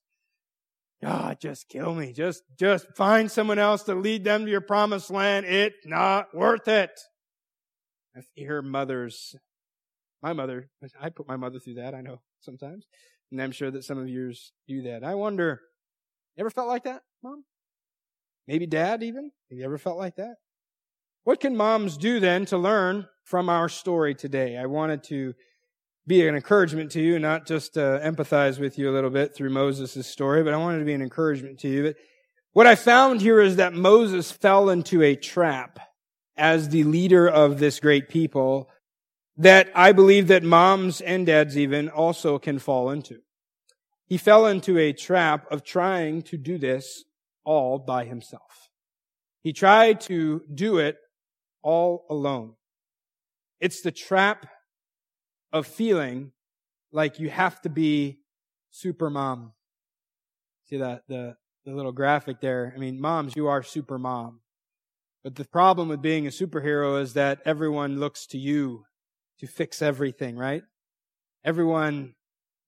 God, 1.02 1.40
just 1.42 1.70
kill 1.70 1.96
me. 1.96 2.14
Just, 2.14 2.44
just 2.60 2.86
find 2.96 3.32
someone 3.32 3.58
else 3.58 3.82
to 3.86 3.96
lead 3.96 4.24
them 4.24 4.46
to 4.46 4.52
your 4.52 4.62
promised 4.62 5.10
land. 5.10 5.48
It's 5.48 5.88
not 5.88 6.36
worth 6.36 6.68
it. 6.68 6.92
I 8.16 8.22
hear 8.34 8.62
mothers, 8.62 9.36
my 10.22 10.34
mother, 10.34 10.70
I 11.00 11.10
put 11.10 11.28
my 11.28 11.38
mother 11.38 11.60
through 11.60 11.76
that, 11.76 11.94
I 11.94 12.02
know 12.02 12.22
sometimes. 12.40 12.86
And 13.32 13.42
I'm 13.42 13.52
sure 13.52 13.70
that 13.72 13.84
some 13.84 13.98
of 13.98 14.10
yours 14.10 14.52
do 14.68 14.82
that. 14.84 15.04
I 15.04 15.16
wonder, 15.16 15.62
ever 16.38 16.50
felt 16.50 16.68
like 16.68 16.84
that, 16.86 17.02
mom? 17.24 17.44
Maybe 18.48 18.66
dad 18.66 19.04
even? 19.04 19.32
Have 19.50 19.58
you 19.60 19.64
ever 19.64 19.78
felt 19.78 19.98
like 19.98 20.16
that? 20.16 20.36
What 21.24 21.40
can 21.40 21.56
moms 21.56 21.98
do 21.98 22.20
then 22.20 22.46
to 22.48 22.58
learn 22.58 23.08
from 23.24 23.50
our 23.50 23.70
story 23.70 24.16
today? 24.16 24.58
I 24.58 24.66
wanted 24.66 25.04
to 25.06 25.36
be 26.08 26.28
an 26.28 26.34
encouragement 26.34 26.90
to 26.92 27.02
you, 27.02 27.20
not 27.20 27.46
just 27.46 27.78
uh, 27.78 28.00
empathize 28.00 28.60
with 28.60 28.80
you 28.80 28.90
a 28.90 28.94
little 28.94 29.12
bit 29.12 29.36
through 29.36 29.52
Moses' 29.52 30.08
story, 30.08 30.44
but 30.44 30.54
I 30.54 30.58
wanted 30.58 30.80
to 30.80 30.86
be 30.86 30.94
an 30.94 31.04
encouragement 31.04 31.60
to 31.60 31.68
you. 31.68 31.84
But 31.84 31.96
what 32.54 32.66
I 32.66 32.74
found 32.74 33.22
here 33.22 33.40
is 33.40 33.58
that 33.58 33.74
Moses 33.74 34.32
fell 34.32 34.72
into 34.72 35.04
a 35.04 35.16
trap 35.16 35.80
as 36.40 36.70
the 36.70 36.84
leader 36.86 37.28
of 37.28 37.60
this 37.60 37.80
great 37.80 38.10
people 38.10 38.70
that 39.38 39.70
I 39.76 39.92
believe 39.92 40.28
that 40.28 40.44
moms 40.44 41.02
and 41.02 41.26
dads 41.26 41.58
even 41.58 41.90
also 41.90 42.40
can 42.40 42.60
fall 42.60 42.90
into. 42.90 43.20
He 44.06 44.18
fell 44.18 44.48
into 44.48 44.78
a 44.78 44.92
trap 44.92 45.46
of 45.52 45.64
trying 45.64 46.24
to 46.24 46.38
do 46.38 46.58
this 46.58 47.04
all 47.44 47.78
by 47.78 48.06
himself. 48.06 48.70
He 49.42 49.54
tried 49.54 50.02
to 50.02 50.44
do 50.54 50.80
it 50.80 50.98
all 51.62 52.06
alone. 52.10 52.56
It's 53.60 53.82
the 53.82 53.92
trap 53.92 54.48
of 55.54 55.68
feeling 55.68 56.32
like 56.92 57.20
you 57.20 57.30
have 57.30 57.62
to 57.62 57.70
be 57.70 58.20
super 58.72 59.10
mom. 59.10 59.54
See 60.66 60.78
that, 60.78 61.04
the, 61.08 61.36
the 61.66 61.74
little 61.74 61.92
graphic 61.92 62.42
there? 62.42 62.74
I 62.76 62.80
mean, 62.80 63.00
moms, 63.00 63.36
you 63.36 63.48
are 63.48 63.64
super 63.64 63.98
mom. 63.98 64.42
But 65.24 65.36
the 65.36 65.46
problem 65.46 65.90
with 65.90 66.02
being 66.02 66.28
a 66.28 66.30
superhero 66.30 67.02
is 67.02 67.14
that 67.14 67.40
everyone 67.46 68.00
looks 68.00 68.26
to 68.28 68.38
you 68.38 68.86
to 69.40 69.48
fix 69.48 69.82
everything, 69.82 70.38
right? 70.38 70.64
Everyone 71.44 72.16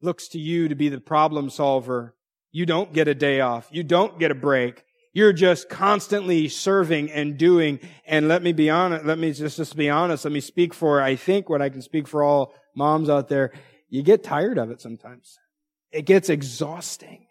looks 0.02 0.28
to 0.30 0.40
you 0.40 0.68
to 0.68 0.76
be 0.76 0.90
the 0.90 1.00
problem 1.00 1.50
solver. 1.50 2.16
You 2.52 2.66
don't 2.66 2.94
get 2.94 3.08
a 3.08 3.16
day 3.16 3.40
off. 3.40 3.68
You 3.72 3.84
don't 3.84 4.20
get 4.20 4.32
a 4.32 4.36
break. 4.36 4.84
You're 5.14 5.34
just 5.34 5.70
constantly 5.70 6.48
serving 6.48 7.12
and 7.12 7.38
doing. 7.38 7.80
And 8.06 8.28
let 8.28 8.42
me 8.42 8.54
be 8.54 8.70
honest, 8.70 9.06
let 9.06 9.18
me 9.18 9.32
just, 9.34 9.58
just 9.58 9.76
be 9.76 9.90
honest. 9.90 10.26
Let 10.26 10.34
me 10.34 10.40
speak 10.40 10.74
for, 10.74 11.02
I 11.02 11.16
think 11.16 11.50
what 11.50 11.62
I 11.62 11.70
can 11.70 11.82
speak 11.82 12.08
for 12.08 12.24
all 12.24 12.54
moms 12.76 13.10
out 13.10 13.28
there. 13.28 13.52
You 13.90 14.04
get 14.04 14.24
tired 14.24 14.58
of 14.58 14.72
it 14.72 14.82
sometimes. 14.82 15.38
It 15.92 16.04
gets 16.04 16.30
exhausting. 16.30 17.28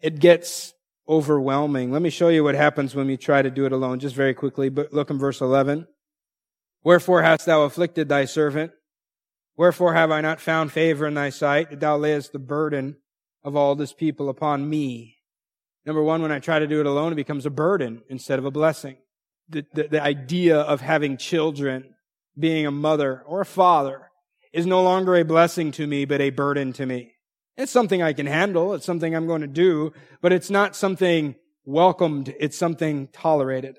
It 0.00 0.20
gets 0.20 0.74
overwhelming. 1.08 1.92
Let 1.92 2.02
me 2.02 2.10
show 2.10 2.28
you 2.28 2.44
what 2.44 2.54
happens 2.54 2.94
when 2.94 3.06
we 3.06 3.16
try 3.16 3.42
to 3.42 3.50
do 3.50 3.66
it 3.66 3.72
alone, 3.72 4.00
just 4.00 4.14
very 4.14 4.34
quickly. 4.34 4.68
But 4.68 4.92
look 4.92 5.10
in 5.10 5.18
verse 5.18 5.40
11. 5.40 5.86
Wherefore 6.82 7.22
hast 7.22 7.46
thou 7.46 7.62
afflicted 7.62 8.08
thy 8.08 8.24
servant? 8.24 8.72
Wherefore 9.56 9.94
have 9.94 10.10
I 10.10 10.20
not 10.20 10.40
found 10.40 10.70
favor 10.70 11.06
in 11.06 11.14
thy 11.14 11.30
sight 11.30 11.70
that 11.70 11.80
thou 11.80 11.96
layest 11.96 12.32
the 12.32 12.38
burden 12.38 12.96
of 13.42 13.56
all 13.56 13.74
this 13.74 13.92
people 13.92 14.28
upon 14.28 14.68
me? 14.68 15.16
Number 15.84 16.02
one, 16.02 16.20
when 16.20 16.32
I 16.32 16.40
try 16.40 16.58
to 16.58 16.66
do 16.66 16.80
it 16.80 16.86
alone, 16.86 17.12
it 17.12 17.16
becomes 17.16 17.46
a 17.46 17.50
burden 17.50 18.02
instead 18.08 18.38
of 18.38 18.44
a 18.44 18.50
blessing. 18.50 18.96
The, 19.48 19.64
the, 19.72 19.88
the, 19.88 20.02
idea 20.02 20.58
of 20.58 20.80
having 20.80 21.16
children, 21.16 21.94
being 22.36 22.66
a 22.66 22.72
mother 22.72 23.22
or 23.26 23.40
a 23.40 23.46
father, 23.46 24.10
is 24.52 24.66
no 24.66 24.82
longer 24.82 25.14
a 25.14 25.24
blessing 25.24 25.70
to 25.72 25.86
me, 25.86 26.04
but 26.04 26.20
a 26.20 26.30
burden 26.30 26.72
to 26.74 26.86
me. 26.86 27.15
It's 27.56 27.72
something 27.72 28.02
I 28.02 28.12
can 28.12 28.26
handle. 28.26 28.74
It's 28.74 28.86
something 28.86 29.14
I'm 29.14 29.26
going 29.26 29.40
to 29.40 29.46
do, 29.46 29.92
but 30.20 30.32
it's 30.32 30.50
not 30.50 30.76
something 30.76 31.36
welcomed. 31.64 32.34
It's 32.38 32.58
something 32.58 33.08
tolerated. 33.08 33.78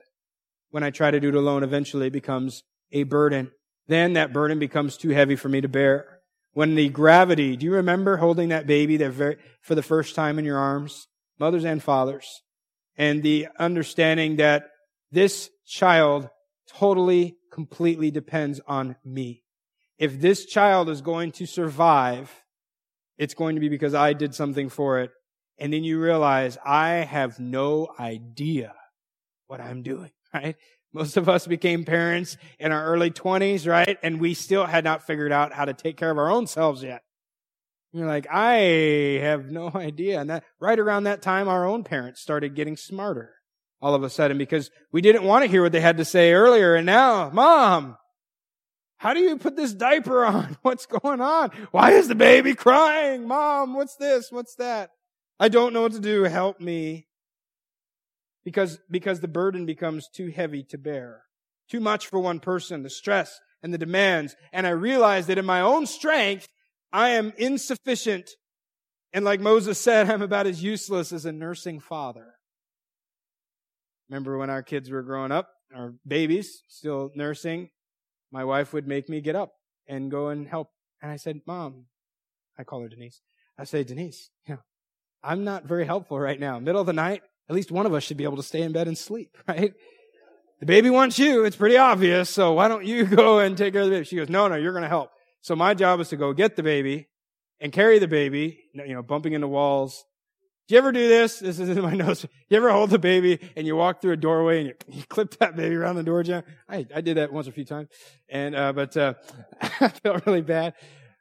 When 0.72 0.84
I 0.84 0.90
try 0.90 1.12
to 1.12 1.20
do 1.20 1.30
it 1.30 1.36
alone, 1.36 1.64
eventually 1.64 2.08
it 2.08 2.14
becomes 2.14 2.64
a 2.92 3.04
burden. 3.04 3.52
Then 3.88 4.14
that 4.14 4.34
burden 4.34 4.60
becomes 4.60 4.98
too 4.98 5.10
heavy 5.10 5.36
for 5.36 5.50
me 5.50 5.62
to 5.62 5.70
bear. 5.70 6.20
When 6.54 6.76
the 6.76 6.90
gravity, 6.90 7.56
do 7.56 7.66
you 7.66 7.74
remember 7.74 8.18
holding 8.18 8.50
that 8.50 8.68
baby 8.68 8.98
there 8.98 9.38
for 9.62 9.76
the 9.76 9.84
first 9.84 10.16
time 10.16 10.40
in 10.40 10.46
your 10.46 10.58
arms? 10.58 11.08
mothers 11.40 11.66
and 11.66 11.82
fathers, 11.82 12.42
and 12.98 13.24
the 13.24 13.48
understanding 13.60 14.38
that 14.38 14.70
this 15.12 15.50
child 15.66 16.30
totally, 16.68 17.38
completely 17.52 18.12
depends 18.12 18.60
on 18.68 18.96
me. 19.06 19.44
If 19.98 20.20
this 20.20 20.46
child 20.46 20.90
is 20.90 21.02
going 21.02 21.32
to 21.34 21.46
survive, 21.46 22.44
it's 23.18 23.34
going 23.34 23.56
to 23.56 23.62
be 23.62 23.70
because 23.70 23.94
I 23.94 24.14
did 24.14 24.36
something 24.36 24.70
for 24.70 25.00
it. 25.00 25.12
And 25.60 25.74
then 25.74 25.84
you 25.84 26.00
realize 26.00 26.58
I 26.66 26.90
have 26.90 27.40
no 27.40 27.88
idea 28.00 28.74
what 29.48 29.60
I'm 29.60 29.82
doing, 29.82 30.12
right? 30.34 30.56
Most 30.94 31.18
of 31.18 31.28
us 31.30 31.46
became 31.46 31.84
parents 31.84 32.38
in 32.60 32.72
our 32.72 32.86
early 32.86 33.12
20s, 33.12 33.68
right? 33.68 33.98
And 34.02 34.20
we 34.20 34.34
still 34.34 34.66
had 34.66 34.84
not 34.84 35.06
figured 35.06 35.32
out 35.32 35.54
how 35.54 35.66
to 35.66 35.74
take 35.74 35.98
care 35.98 36.10
of 36.10 36.18
our 36.18 36.30
own 36.30 36.48
selves 36.48 36.82
yet. 36.82 37.02
You're 37.92 38.08
like, 38.08 38.28
I 38.30 39.20
have 39.22 39.50
no 39.50 39.72
idea. 39.76 40.20
And 40.20 40.30
that 40.30 40.44
right 40.60 40.80
around 40.80 41.04
that 41.04 41.22
time, 41.22 41.48
our 41.48 41.66
own 41.66 41.84
parents 41.84 42.22
started 42.22 42.56
getting 42.56 42.78
smarter 42.78 43.34
all 43.82 43.94
of 43.94 44.04
a 44.04 44.10
sudden 44.10 44.38
because 44.38 44.72
we 44.92 45.02
didn't 45.02 45.24
want 45.24 45.44
to 45.44 45.52
hear 45.52 45.62
what 45.62 45.72
they 45.72 45.82
had 45.82 45.98
to 45.98 46.06
say 46.06 46.34
earlier. 46.34 46.76
And 46.76 46.86
now, 46.86 47.30
mom, 47.30 47.98
how 48.98 49.14
do 49.14 49.20
you 49.20 49.38
put 49.38 49.56
this 49.56 49.74
diaper 49.74 50.26
on? 50.26 50.58
What's 50.64 50.86
going 50.86 51.22
on? 51.22 51.52
Why 51.72 51.92
is 51.92 52.08
the 52.08 52.16
baby 52.16 52.56
crying? 52.56 53.28
Mom, 53.28 53.76
what's 53.76 53.96
this? 53.96 54.32
What's 54.32 54.56
that? 54.56 54.90
I 55.40 55.50
don't 55.50 55.74
know 55.74 55.84
what 55.84 55.92
to 55.94 56.00
do. 56.00 56.24
Help 56.24 56.60
me. 56.60 57.08
Because, 58.44 58.80
because 58.90 59.20
the 59.20 59.28
burden 59.28 59.66
becomes 59.66 60.10
too 60.10 60.30
heavy 60.30 60.64
to 60.70 60.78
bear. 60.78 61.24
Too 61.70 61.80
much 61.80 62.08
for 62.08 62.20
one 62.20 62.40
person, 62.40 62.82
the 62.82 62.90
stress 62.90 63.40
and 63.62 63.74
the 63.74 63.78
demands. 63.78 64.36
And 64.52 64.66
I 64.66 64.72
realize 64.72 65.28
that 65.28 65.38
in 65.38 65.46
my 65.46 65.62
own 65.62 65.86
strength, 65.86 66.48
I 66.92 67.10
am 67.10 67.34
insufficient. 67.38 68.32
And 69.14 69.26
like 69.26 69.42
Moses 69.42 69.78
said, 69.78 70.10
I'm 70.10 70.22
about 70.22 70.48
as 70.48 70.64
useless 70.64 71.12
as 71.12 71.26
a 71.26 71.32
nursing 71.32 71.80
father. 71.80 72.34
Remember 74.10 74.38
when 74.38 74.50
our 74.50 74.64
kids 74.64 74.90
were 74.90 75.04
growing 75.04 75.32
up, 75.32 75.50
our 75.76 75.94
babies, 76.08 76.64
still 76.70 77.12
nursing, 77.14 77.70
my 78.32 78.44
wife 78.44 78.74
would 78.74 78.88
make 78.88 79.10
me 79.10 79.22
get 79.22 79.36
up 79.36 79.54
and 79.88 80.12
go 80.12 80.30
and 80.30 80.48
help. 80.48 80.70
And 81.02 81.12
I 81.12 81.18
said, 81.18 81.42
Mom, 81.46 81.86
I 82.58 82.64
call 82.64 82.82
her 82.82 82.90
Denise. 82.90 83.22
I 83.58 83.64
say, 83.64 83.84
Denise, 83.84 84.30
you 84.48 84.56
know, 84.56 84.62
I'm 85.24 85.44
not 85.44 85.66
very 85.66 85.86
helpful 85.86 86.20
right 86.20 86.40
now. 86.40 86.60
Middle 86.60 86.82
of 86.82 86.88
the 86.88 86.94
night, 86.94 87.24
at 87.50 87.56
least 87.56 87.72
one 87.72 87.86
of 87.86 87.94
us 87.94 88.04
should 88.04 88.18
be 88.18 88.24
able 88.24 88.38
to 88.38 88.44
stay 88.44 88.62
in 88.62 88.72
bed 88.72 88.88
and 88.88 88.98
sleep, 88.98 89.38
right? 89.48 89.74
The 90.60 90.66
baby 90.66 90.90
wants 90.90 91.20
you. 91.20 91.46
It's 91.46 91.56
pretty 91.56 91.78
obvious. 91.78 92.30
So 92.30 92.54
why 92.54 92.68
don't 92.68 92.86
you 92.86 93.06
go 93.16 93.40
and 93.40 93.58
take 93.58 93.74
care 93.74 93.84
of 93.84 93.90
the 93.90 93.96
baby? 93.96 94.06
She 94.06 94.16
goes, 94.16 94.30
no, 94.30 94.48
no, 94.48 94.56
you're 94.56 94.74
going 94.74 94.84
to 94.84 94.90
help. 94.90 95.12
So 95.42 95.56
my 95.56 95.74
job 95.74 96.00
is 96.00 96.10
to 96.10 96.18
go 96.18 96.34
get 96.34 96.56
the 96.56 96.64
baby 96.64 97.08
and 97.60 97.72
carry 97.72 98.00
the 98.00 98.08
baby, 98.08 98.60
you 98.74 98.94
know, 98.94 99.04
bumping 99.04 99.34
into 99.34 99.48
walls. 99.48 100.04
Do 100.68 100.76
you 100.76 100.80
ever 100.80 100.92
do 100.92 101.08
this? 101.08 101.40
This 101.48 101.60
is 101.60 101.70
in 101.70 101.82
my 101.82 101.94
notes. 101.94 102.26
You 102.50 102.58
ever 102.58 102.70
hold 102.72 102.90
the 102.90 103.00
baby 103.00 103.40
and 103.56 103.66
you 103.66 103.76
walk 103.78 104.02
through 104.02 104.14
a 104.14 104.18
doorway 104.18 104.60
and 104.60 104.68
you, 104.68 104.74
you 105.00 105.04
clip 105.08 105.38
that 105.38 105.56
baby 105.56 105.76
around 105.76 105.96
the 105.96 106.04
door 106.04 106.24
jamb? 106.24 106.44
I, 106.68 106.86
I 106.94 107.02
did 107.02 107.18
that 107.18 107.32
once 107.32 107.48
a 107.48 107.52
few 107.54 107.64
times. 107.64 107.88
And, 108.30 108.54
uh, 108.54 108.74
but, 108.74 108.98
uh, 108.98 109.14
I 109.62 109.88
felt 109.88 110.26
really 110.26 110.42
bad. 110.42 110.74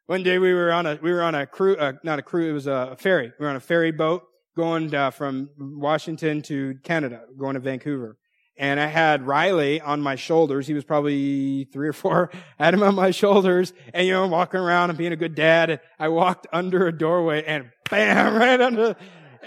One 0.07 0.23
day 0.23 0.39
we 0.39 0.53
were 0.53 0.73
on 0.73 0.87
a, 0.87 0.99
we 1.01 1.13
were 1.13 1.23
on 1.23 1.35
a 1.35 1.47
crew, 1.47 1.77
uh, 1.77 1.95
not 2.03 2.19
a 2.19 2.23
crew, 2.23 2.51
it 2.51 2.53
was 2.53 2.67
a 2.67 2.97
ferry. 2.99 3.33
We 3.39 3.45
were 3.45 3.51
on 3.51 3.57
a 3.57 3.61
ferry 3.61 3.93
boat 3.93 4.25
going, 4.57 4.93
uh, 4.95 5.11
from 5.11 5.51
Washington 5.59 6.43
to 6.43 6.77
Canada, 6.83 7.23
going 7.39 7.55
to 7.55 7.61
Vancouver 7.61 8.17
and 8.59 8.81
I 8.81 8.87
had 8.87 9.27
Riley 9.27 9.81
on 9.81 10.01
my 10.01 10.17
shoulders. 10.17 10.67
He 10.67 10.75
was 10.75 10.85
probably 10.85 11.65
three 11.65 11.89
or 11.89 11.93
four. 11.93 12.31
I 12.59 12.65
had 12.65 12.75
him 12.75 12.83
on 12.83 12.95
my 12.95 13.11
shoulders 13.11 13.73
and, 13.93 14.07
you 14.07 14.13
know, 14.13 14.27
walking 14.27 14.61
around 14.61 14.91
and 14.91 14.99
being 14.99 15.13
a 15.13 15.17
good 15.17 15.35
dad. 15.35 15.81
I 15.99 16.09
walked 16.09 16.47
under 16.53 16.87
a 16.87 16.97
doorway 16.97 17.45
and 17.45 17.71
bam, 17.91 18.35
right 18.35 18.61
under, 18.61 18.97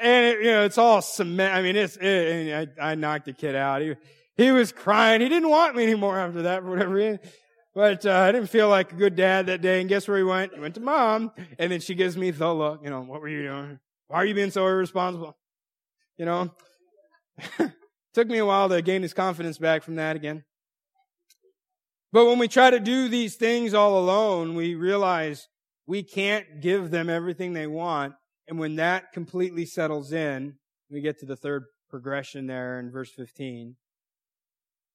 and 0.01 0.25
it, 0.25 0.43
you 0.43 0.51
know, 0.51 0.65
it's 0.65 0.77
all 0.77 1.01
cement. 1.01 1.53
I 1.53 1.61
mean, 1.61 1.75
it's, 1.75 1.97
it, 1.97 2.75
I, 2.79 2.91
I 2.91 2.95
knocked 2.95 3.25
the 3.25 3.33
kid 3.33 3.55
out. 3.55 3.81
He, 3.81 3.95
he 4.37 4.51
was 4.51 4.71
crying. 4.71 5.21
He 5.21 5.29
didn't 5.29 5.49
want 5.49 5.75
me 5.75 5.83
anymore 5.83 6.17
after 6.17 6.43
that 6.43 6.63
for 6.63 6.69
whatever 6.69 6.93
reason. 6.93 7.19
But 7.75 8.05
uh, 8.05 8.11
I 8.11 8.31
didn't 8.31 8.49
feel 8.49 8.67
like 8.69 8.91
a 8.91 8.95
good 8.95 9.15
dad 9.15 9.47
that 9.47 9.61
day. 9.61 9.79
And 9.79 9.89
guess 9.89 10.07
where 10.07 10.17
he 10.17 10.23
went? 10.23 10.53
He 10.53 10.59
went 10.59 10.75
to 10.75 10.81
mom. 10.81 11.31
And 11.57 11.71
then 11.71 11.79
she 11.81 11.95
gives 11.95 12.17
me 12.17 12.31
the 12.31 12.53
look. 12.53 12.81
You 12.83 12.89
know, 12.89 13.01
what 13.01 13.21
were 13.21 13.29
you 13.29 13.43
doing? 13.43 13.79
Why 14.07 14.17
are 14.17 14.25
you 14.25 14.33
being 14.33 14.51
so 14.51 14.65
irresponsible? 14.67 15.37
You 16.17 16.25
know? 16.25 16.51
Took 18.13 18.27
me 18.27 18.39
a 18.39 18.45
while 18.45 18.69
to 18.69 18.81
gain 18.81 19.01
his 19.01 19.13
confidence 19.13 19.57
back 19.57 19.83
from 19.83 19.95
that 19.95 20.15
again. 20.15 20.43
But 22.11 22.25
when 22.25 22.39
we 22.39 22.47
try 22.47 22.71
to 22.71 22.79
do 22.79 23.07
these 23.07 23.35
things 23.35 23.73
all 23.73 23.99
alone, 23.99 24.55
we 24.55 24.73
realize 24.73 25.47
we 25.85 26.01
can't 26.01 26.61
give 26.61 26.91
them 26.91 27.09
everything 27.09 27.53
they 27.53 27.67
want. 27.67 28.15
And 28.49 28.57
when 28.57 28.77
that 28.77 29.13
completely 29.13 29.63
settles 29.63 30.11
in, 30.11 30.55
we 30.89 31.01
get 31.01 31.19
to 31.19 31.27
the 31.27 31.35
third 31.35 31.65
progression 31.87 32.47
there 32.47 32.79
in 32.79 32.89
verse 32.89 33.11
15. 33.11 33.75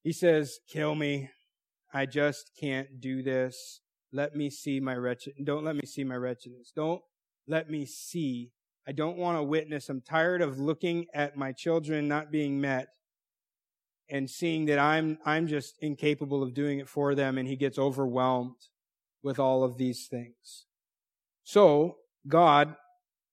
He 0.03 0.13
says, 0.13 0.59
kill 0.69 0.97
me. 0.97 1.31
I 1.93 2.07
just 2.07 2.51
can't 2.61 3.01
do 3.01 3.23
this. 3.23 3.81
Let 4.13 4.35
me 4.35 4.51
see 4.51 4.81
my 4.81 4.97
wretched, 4.97 5.35
don't 5.45 5.65
let 5.65 5.77
me 5.77 5.87
see 5.87 6.03
my 6.03 6.17
wretchedness. 6.17 6.73
Don't 6.75 7.01
let 7.47 7.71
me 7.71 7.87
see. 7.87 8.51
I 8.89 8.93
don't 8.93 9.17
want 9.17 9.39
to 9.39 9.43
witness. 9.45 9.89
I'm 9.89 10.01
tired 10.01 10.43
of 10.43 10.59
looking 10.59 11.07
at 11.15 11.37
my 11.37 11.53
children 11.53 12.09
not 12.09 12.33
being 12.33 12.61
met 12.61 12.89
and 14.11 14.29
seeing 14.29 14.67
that 14.67 14.81
I'm, 14.81 15.19
I'm 15.25 15.47
just 15.47 15.77
incapable 15.81 16.43
of 16.43 16.55
doing 16.55 16.81
it 16.81 16.89
for 16.89 17.15
them 17.15 17.39
and 17.39 17.47
he 17.47 17.57
gets 17.57 17.79
overwhelmed 17.79 18.57
with 19.23 19.39
all 19.39 19.63
of 19.63 19.79
these 19.79 20.09
things. 20.11 20.67
So 21.45 21.99
God 22.27 22.75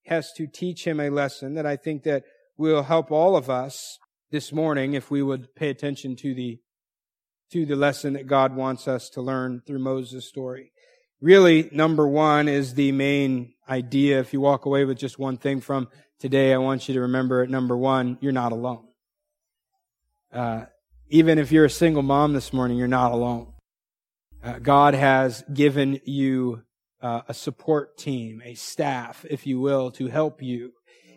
has 0.05 0.31
to 0.33 0.47
teach 0.47 0.85
him 0.85 0.99
a 0.99 1.09
lesson 1.09 1.53
that 1.55 1.65
I 1.65 1.75
think 1.75 2.03
that 2.03 2.23
will 2.57 2.83
help 2.83 3.11
all 3.11 3.35
of 3.35 3.49
us 3.49 3.97
this 4.31 4.51
morning 4.51 4.93
if 4.93 5.11
we 5.11 5.21
would 5.21 5.55
pay 5.55 5.69
attention 5.69 6.15
to 6.17 6.33
the 6.33 6.59
to 7.51 7.65
the 7.65 7.75
lesson 7.75 8.13
that 8.13 8.27
God 8.27 8.55
wants 8.55 8.87
us 8.87 9.09
to 9.09 9.21
learn 9.21 9.61
through 9.67 9.79
Moses' 9.79 10.25
story. 10.25 10.71
Really, 11.19 11.69
number 11.73 12.07
one 12.07 12.47
is 12.47 12.75
the 12.75 12.93
main 12.93 13.53
idea. 13.67 14.21
If 14.21 14.31
you 14.31 14.39
walk 14.39 14.65
away 14.65 14.85
with 14.85 14.97
just 14.97 15.19
one 15.19 15.37
thing 15.37 15.59
from 15.59 15.89
today, 16.17 16.53
I 16.53 16.57
want 16.59 16.87
you 16.87 16.93
to 16.93 17.01
remember 17.01 17.43
at 17.43 17.49
number 17.49 17.75
one, 17.75 18.17
you're 18.21 18.31
not 18.31 18.53
alone. 18.53 18.87
Uh, 20.31 20.65
even 21.09 21.37
if 21.37 21.51
you're 21.51 21.65
a 21.65 21.69
single 21.69 22.03
mom 22.03 22.31
this 22.31 22.53
morning, 22.53 22.77
you're 22.77 22.87
not 22.87 23.11
alone. 23.11 23.51
Uh, 24.41 24.59
God 24.59 24.93
has 24.93 25.43
given 25.53 25.99
you 26.05 26.63
uh, 27.01 27.21
a 27.27 27.33
support 27.33 27.97
team, 27.97 28.41
a 28.45 28.53
staff, 28.53 29.25
if 29.29 29.47
you 29.47 29.59
will, 29.59 29.91
to 29.91 30.07
help 30.07 30.41
you 30.41 30.73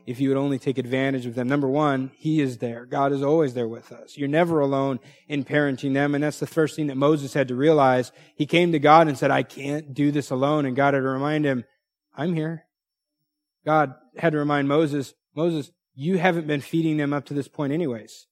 if 0.07 0.21
you 0.21 0.29
would 0.29 0.39
only 0.39 0.59
take 0.59 0.77
advantage 0.79 1.27
of 1.27 1.35
them. 1.35 1.49
Number 1.49 1.69
one, 1.69 2.11
He 2.17 2.41
is 2.41 2.59
there. 2.59 2.85
God 2.85 3.13
is 3.13 3.23
always 3.23 3.55
there 3.55 3.69
with 3.69 3.91
us. 3.93 4.17
You're 4.17 4.29
never 4.29 4.61
alone 4.61 5.01
in 5.29 5.45
parenting 5.45 5.95
them. 5.95 6.15
And 6.15 6.23
that's 6.23 6.41
the 6.41 6.47
first 6.47 6.77
thing 6.77 6.89
that 6.89 6.97
Moses 6.97 7.33
had 7.33 7.49
to 7.49 7.55
realize. 7.55 8.13
He 8.37 8.47
came 8.47 8.73
to 8.73 8.79
God 8.79 9.09
and 9.09 9.17
said, 9.17 9.31
I 9.31 9.43
can't 9.43 9.95
do 9.95 10.11
this 10.11 10.31
alone. 10.31 10.67
And 10.67 10.77
God 10.77 10.95
had 10.95 11.01
to 11.01 11.07
remind 11.07 11.45
him, 11.45 11.65
I'm 12.17 12.35
here. 12.35 12.67
God 13.65 13.95
had 14.17 14.33
to 14.33 14.39
remind 14.39 14.69
Moses, 14.69 15.15
Moses, 15.35 15.71
you 15.95 16.19
haven't 16.19 16.47
been 16.47 16.61
feeding 16.61 16.99
them 16.99 17.13
up 17.13 17.25
to 17.27 17.35
this 17.35 17.49
point 17.49 17.73
anyways. 17.73 18.27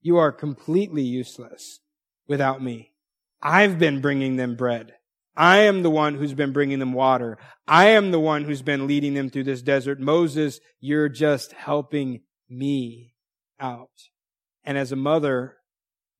You 0.00 0.16
are 0.16 0.32
completely 0.32 1.02
useless 1.02 1.80
without 2.26 2.62
me. 2.62 2.92
I've 3.40 3.78
been 3.78 4.00
bringing 4.00 4.36
them 4.36 4.56
bread. 4.56 4.94
I 5.36 5.60
am 5.60 5.82
the 5.82 5.90
one 5.90 6.14
who's 6.14 6.34
been 6.34 6.52
bringing 6.52 6.78
them 6.78 6.92
water. 6.92 7.38
I 7.66 7.88
am 7.90 8.10
the 8.10 8.20
one 8.20 8.44
who's 8.44 8.62
been 8.62 8.86
leading 8.86 9.14
them 9.14 9.30
through 9.30 9.44
this 9.44 9.62
desert. 9.62 9.98
Moses, 9.98 10.60
you're 10.80 11.08
just 11.08 11.52
helping 11.52 12.20
me 12.50 13.14
out. 13.58 13.88
And 14.64 14.76
as 14.76 14.92
a 14.92 14.96
mother, 14.96 15.56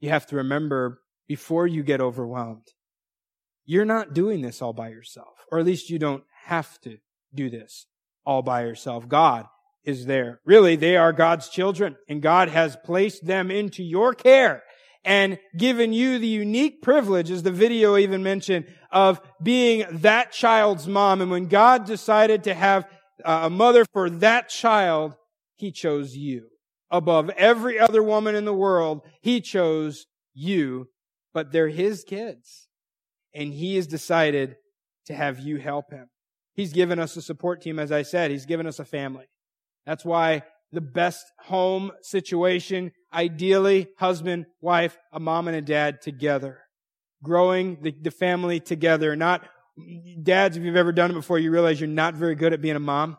you 0.01 0.09
have 0.09 0.27
to 0.27 0.37
remember 0.37 1.03
before 1.29 1.67
you 1.67 1.83
get 1.83 2.01
overwhelmed, 2.01 2.67
you're 3.65 3.85
not 3.85 4.15
doing 4.15 4.43
this 4.43 4.61
all 4.61 4.73
by 4.73 4.89
yourself, 4.89 5.35
or 5.51 5.59
at 5.59 5.67
least 5.67 5.91
you 5.91 5.99
don't 5.99 6.25
have 6.47 6.81
to 6.81 6.99
do 7.35 7.51
this 7.51 7.87
all 8.25 8.43
by 8.43 8.63
yourself. 8.63 9.09
God 9.09 9.47
is 9.85 10.07
there. 10.07 10.41
Really, 10.45 10.77
they 10.77 10.97
are 10.97 11.13
God's 11.13 11.49
children, 11.49 11.97
and 12.09 12.23
God 12.23 12.49
has 12.49 12.77
placed 12.85 13.27
them 13.27 13.51
into 13.51 13.83
your 13.83 14.15
care 14.15 14.63
and 15.05 15.39
given 15.57 15.93
you 15.93 16.19
the 16.19 16.27
unique 16.27 16.83
privilege, 16.83 17.31
as 17.31 17.43
the 17.43 17.51
video 17.51 17.97
even 17.97 18.23
mentioned, 18.23 18.67
of 18.91 19.21
being 19.43 19.85
that 19.91 20.33
child's 20.33 20.87
mom. 20.87 21.21
And 21.21 21.31
when 21.31 21.47
God 21.47 21.87
decided 21.87 22.45
to 22.45 22.55
have 22.55 22.85
uh, 23.25 23.43
a 23.45 23.51
mother 23.51 23.85
for 23.93 24.09
that 24.11 24.49
child, 24.49 25.15
He 25.57 25.73
chose 25.73 26.17
you. 26.17 26.49
Above 26.91 27.31
every 27.31 27.79
other 27.79 28.03
woman 28.03 28.35
in 28.35 28.45
the 28.45 28.55
world, 28.55 29.01
He 29.23 29.41
chose 29.41 30.07
you, 30.35 30.89
but 31.35 31.51
they're 31.51 31.69
His 31.69 32.05
kids. 32.05 32.69
And 33.35 33.53
He 33.53 33.77
has 33.77 33.87
decided 33.87 34.57
to 35.07 35.15
have 35.15 35.41
you 35.41 35.57
help 35.57 35.91
Him. 35.91 36.09
He's 36.55 36.73
given 36.73 36.99
us 36.99 37.17
a 37.17 37.23
support 37.23 37.63
team, 37.63 37.79
as 37.79 37.91
I 37.91 38.03
said. 38.03 38.31
He's 38.31 38.47
given 38.47 38.67
us 38.67 38.79
a 38.79 38.85
family. 38.85 39.25
That's 39.87 40.05
why 40.05 40.43
the 40.73 40.81
best 40.81 41.31
home 41.39 41.93
situation. 42.01 42.93
Ideally, 43.13 43.89
husband, 43.99 44.47
wife, 44.61 44.99
a 45.13 45.21
mom 45.21 45.49
and 45.49 45.57
a 45.57 45.63
dad 45.63 46.01
together. 46.01 46.61
Growing 47.23 47.79
the, 47.83 47.95
the 48.01 48.11
family 48.11 48.59
together. 48.59 49.15
Not, 49.15 49.47
dads, 50.23 50.57
if 50.57 50.63
you've 50.63 50.77
ever 50.77 50.93
done 50.93 51.11
it 51.11 51.15
before, 51.15 51.39
you 51.39 51.51
realize 51.51 51.81
you're 51.81 51.89
not 51.89 52.15
very 52.15 52.35
good 52.35 52.53
at 52.53 52.61
being 52.61 52.77
a 52.77 52.81
mom. 52.81 53.19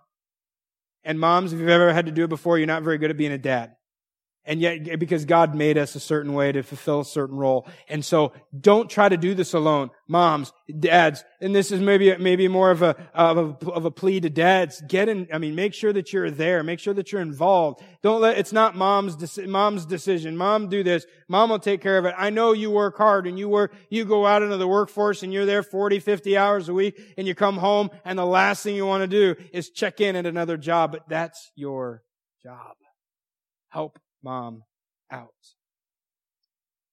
And 1.03 1.19
moms, 1.19 1.53
if 1.53 1.59
you've 1.59 1.69
ever 1.69 1.93
had 1.93 2.05
to 2.07 2.11
do 2.11 2.23
it 2.23 2.29
before, 2.29 2.57
you're 2.57 2.67
not 2.67 2.83
very 2.83 2.97
good 2.97 3.09
at 3.09 3.17
being 3.17 3.31
a 3.31 3.37
dad. 3.37 3.75
And 4.45 4.59
yet, 4.59 4.99
because 4.99 5.23
God 5.23 5.55
made 5.55 5.77
us 5.77 5.95
a 5.95 6.01
certain 6.01 6.33
way 6.33 6.51
to 6.51 6.63
fulfill 6.63 6.99
a 6.99 7.05
certain 7.05 7.37
role. 7.37 7.65
And 7.87 8.03
so, 8.03 8.33
don't 8.59 8.89
try 8.89 9.07
to 9.07 9.15
do 9.15 9.33
this 9.33 9.53
alone. 9.53 9.89
Moms, 10.07 10.51
dads, 10.79 11.23
and 11.39 11.55
this 11.55 11.71
is 11.71 11.79
maybe, 11.79 12.15
maybe 12.17 12.49
more 12.49 12.69
of 12.69 12.81
a, 12.81 12.95
of 13.13 13.37
a, 13.37 13.71
of 13.71 13.85
a 13.85 13.91
plea 13.91 14.19
to 14.19 14.29
dads. 14.29 14.83
Get 14.85 15.07
in, 15.07 15.29
I 15.31 15.37
mean, 15.37 15.55
make 15.55 15.73
sure 15.73 15.93
that 15.93 16.11
you're 16.11 16.29
there. 16.29 16.61
Make 16.61 16.79
sure 16.79 16.93
that 16.93 17.11
you're 17.11 17.21
involved. 17.21 17.81
Don't 18.01 18.19
let, 18.19 18.37
it's 18.37 18.51
not 18.51 18.75
mom's, 18.75 19.37
mom's 19.39 19.85
decision. 19.85 20.35
Mom, 20.35 20.67
do 20.67 20.83
this. 20.83 21.05
Mom 21.29 21.49
will 21.49 21.59
take 21.59 21.81
care 21.81 21.97
of 21.97 22.05
it. 22.05 22.13
I 22.17 22.29
know 22.29 22.51
you 22.51 22.69
work 22.69 22.97
hard 22.97 23.27
and 23.27 23.39
you 23.39 23.47
work, 23.47 23.73
you 23.89 24.03
go 24.03 24.25
out 24.25 24.43
into 24.43 24.57
the 24.57 24.67
workforce 24.67 25.23
and 25.23 25.31
you're 25.31 25.45
there 25.45 25.63
40, 25.63 25.99
50 25.99 26.37
hours 26.37 26.67
a 26.67 26.73
week 26.73 26.99
and 27.17 27.25
you 27.25 27.33
come 27.33 27.57
home 27.57 27.89
and 28.03 28.19
the 28.19 28.25
last 28.25 28.63
thing 28.63 28.75
you 28.75 28.85
want 28.85 29.03
to 29.03 29.07
do 29.07 29.41
is 29.53 29.69
check 29.69 30.01
in 30.01 30.17
at 30.17 30.25
another 30.25 30.57
job, 30.57 30.91
but 30.91 31.07
that's 31.07 31.51
your 31.55 32.03
job. 32.43 32.75
Help 33.69 33.99
mom 34.23 34.63
out. 35.11 35.29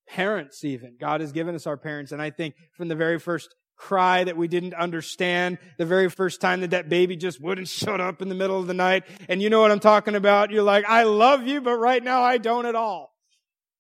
Parents, 0.09 0.65
even. 0.65 0.97
God 1.01 1.21
has 1.21 1.33
given 1.33 1.55
us 1.55 1.67
our 1.67 1.77
parents. 1.77 2.13
And 2.13 2.21
I 2.21 2.31
think 2.31 2.55
from 2.73 2.89
the 2.89 2.97
very 2.97 3.19
first 3.19 3.55
cry 3.77 4.25
that 4.25 4.37
we 4.37 4.49
didn't 4.49 4.75
understand, 4.75 5.59
the 5.79 5.87
very 5.87 6.11
first 6.11 6.41
time 6.41 6.61
that 6.61 6.71
that 6.71 6.89
baby 6.89 7.17
just 7.17 7.41
wouldn't 7.41 7.69
shut 7.81 8.01
up 8.01 8.21
in 8.21 8.29
the 8.29 8.35
middle 8.35 8.59
of 8.59 8.67
the 8.67 8.75
night. 8.75 9.05
And 9.29 9.41
you 9.41 9.51
know 9.51 9.61
what 9.61 9.71
I'm 9.71 9.81
talking 9.81 10.15
about? 10.15 10.51
You're 10.51 10.63
like, 10.63 10.85
I 10.87 11.05
love 11.05 11.47
you, 11.47 11.61
but 11.61 11.77
right 11.77 12.03
now 12.03 12.23
I 12.23 12.39
don't 12.39 12.67
at 12.67 12.75
all. 12.75 13.15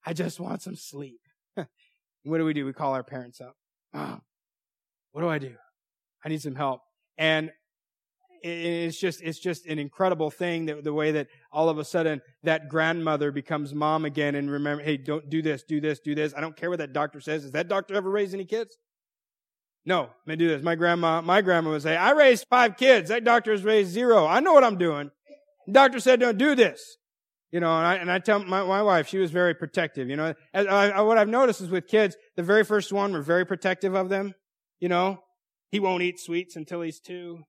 I 0.04 0.14
just 0.14 0.40
want 0.40 0.62
some 0.62 0.76
sleep. 0.76 1.20
what 1.56 2.38
do 2.38 2.44
we 2.44 2.54
do? 2.54 2.64
We 2.64 2.72
call 2.72 2.94
our 2.94 3.04
parents 3.04 3.40
up. 3.40 3.54
Mom, 3.92 4.22
what 5.12 5.20
do 5.20 5.28
I 5.28 5.38
do? 5.38 5.54
I 6.24 6.28
need 6.28 6.40
some 6.40 6.54
help. 6.54 6.80
And 7.18 7.50
it's 8.42 8.98
just 8.98 9.22
it's 9.22 9.38
just 9.38 9.66
an 9.66 9.78
incredible 9.78 10.30
thing 10.30 10.66
that 10.66 10.84
the 10.84 10.92
way 10.92 11.12
that 11.12 11.28
all 11.52 11.68
of 11.68 11.78
a 11.78 11.84
sudden 11.84 12.20
that 12.42 12.68
grandmother 12.68 13.30
becomes 13.32 13.74
mom 13.74 14.04
again 14.04 14.34
and 14.34 14.50
remember 14.50 14.82
hey 14.82 14.96
don't 14.96 15.28
do 15.28 15.42
this 15.42 15.62
do 15.62 15.80
this 15.80 16.00
do 16.00 16.14
this. 16.14 16.34
I 16.36 16.40
don't 16.40 16.56
care 16.56 16.70
what 16.70 16.78
that 16.78 16.92
doctor 16.92 17.20
says. 17.20 17.42
Has 17.42 17.52
that 17.52 17.68
doctor 17.68 17.94
ever 17.94 18.10
raised 18.10 18.34
any 18.34 18.44
kids? 18.44 18.76
No 19.84 20.10
may 20.26 20.36
do 20.36 20.48
this. 20.48 20.62
My 20.62 20.74
grandma 20.74 21.20
my 21.20 21.42
grandma 21.42 21.70
would 21.70 21.82
say 21.82 21.96
i 21.96 22.12
raised 22.12 22.46
five 22.50 22.76
kids. 22.76 23.08
That 23.10 23.24
doctor 23.24 23.52
has 23.52 23.64
raised 23.64 23.90
zero. 23.90 24.26
I 24.26 24.40
know 24.40 24.52
what 24.52 24.64
i'm 24.64 24.78
doing. 24.78 25.10
The 25.66 25.72
doctor 25.72 26.00
said 26.00 26.20
don't 26.20 26.38
do 26.38 26.54
this. 26.54 26.96
You 27.50 27.60
know 27.60 27.76
and 27.76 27.86
i, 27.86 27.94
and 27.96 28.10
I 28.10 28.18
tell 28.18 28.38
my, 28.44 28.64
my 28.64 28.82
wife 28.82 29.08
she 29.08 29.18
was 29.18 29.30
very 29.30 29.54
protective 29.54 30.08
you 30.08 30.16
know. 30.16 30.34
I, 30.54 30.66
I, 30.66 31.00
what 31.02 31.18
i've 31.18 31.28
noticed 31.28 31.60
is 31.60 31.68
with 31.68 31.88
kids 31.88 32.16
the 32.36 32.42
very 32.42 32.64
first 32.64 32.92
one 32.92 33.12
we're 33.12 33.22
very 33.22 33.44
protective 33.44 33.94
of 33.94 34.08
them 34.08 34.34
you 34.80 34.88
know. 34.88 35.22
He 35.70 35.78
won't 35.78 36.02
eat 36.02 36.18
sweets 36.18 36.56
until 36.56 36.80
he's 36.80 36.98
two 36.98 37.44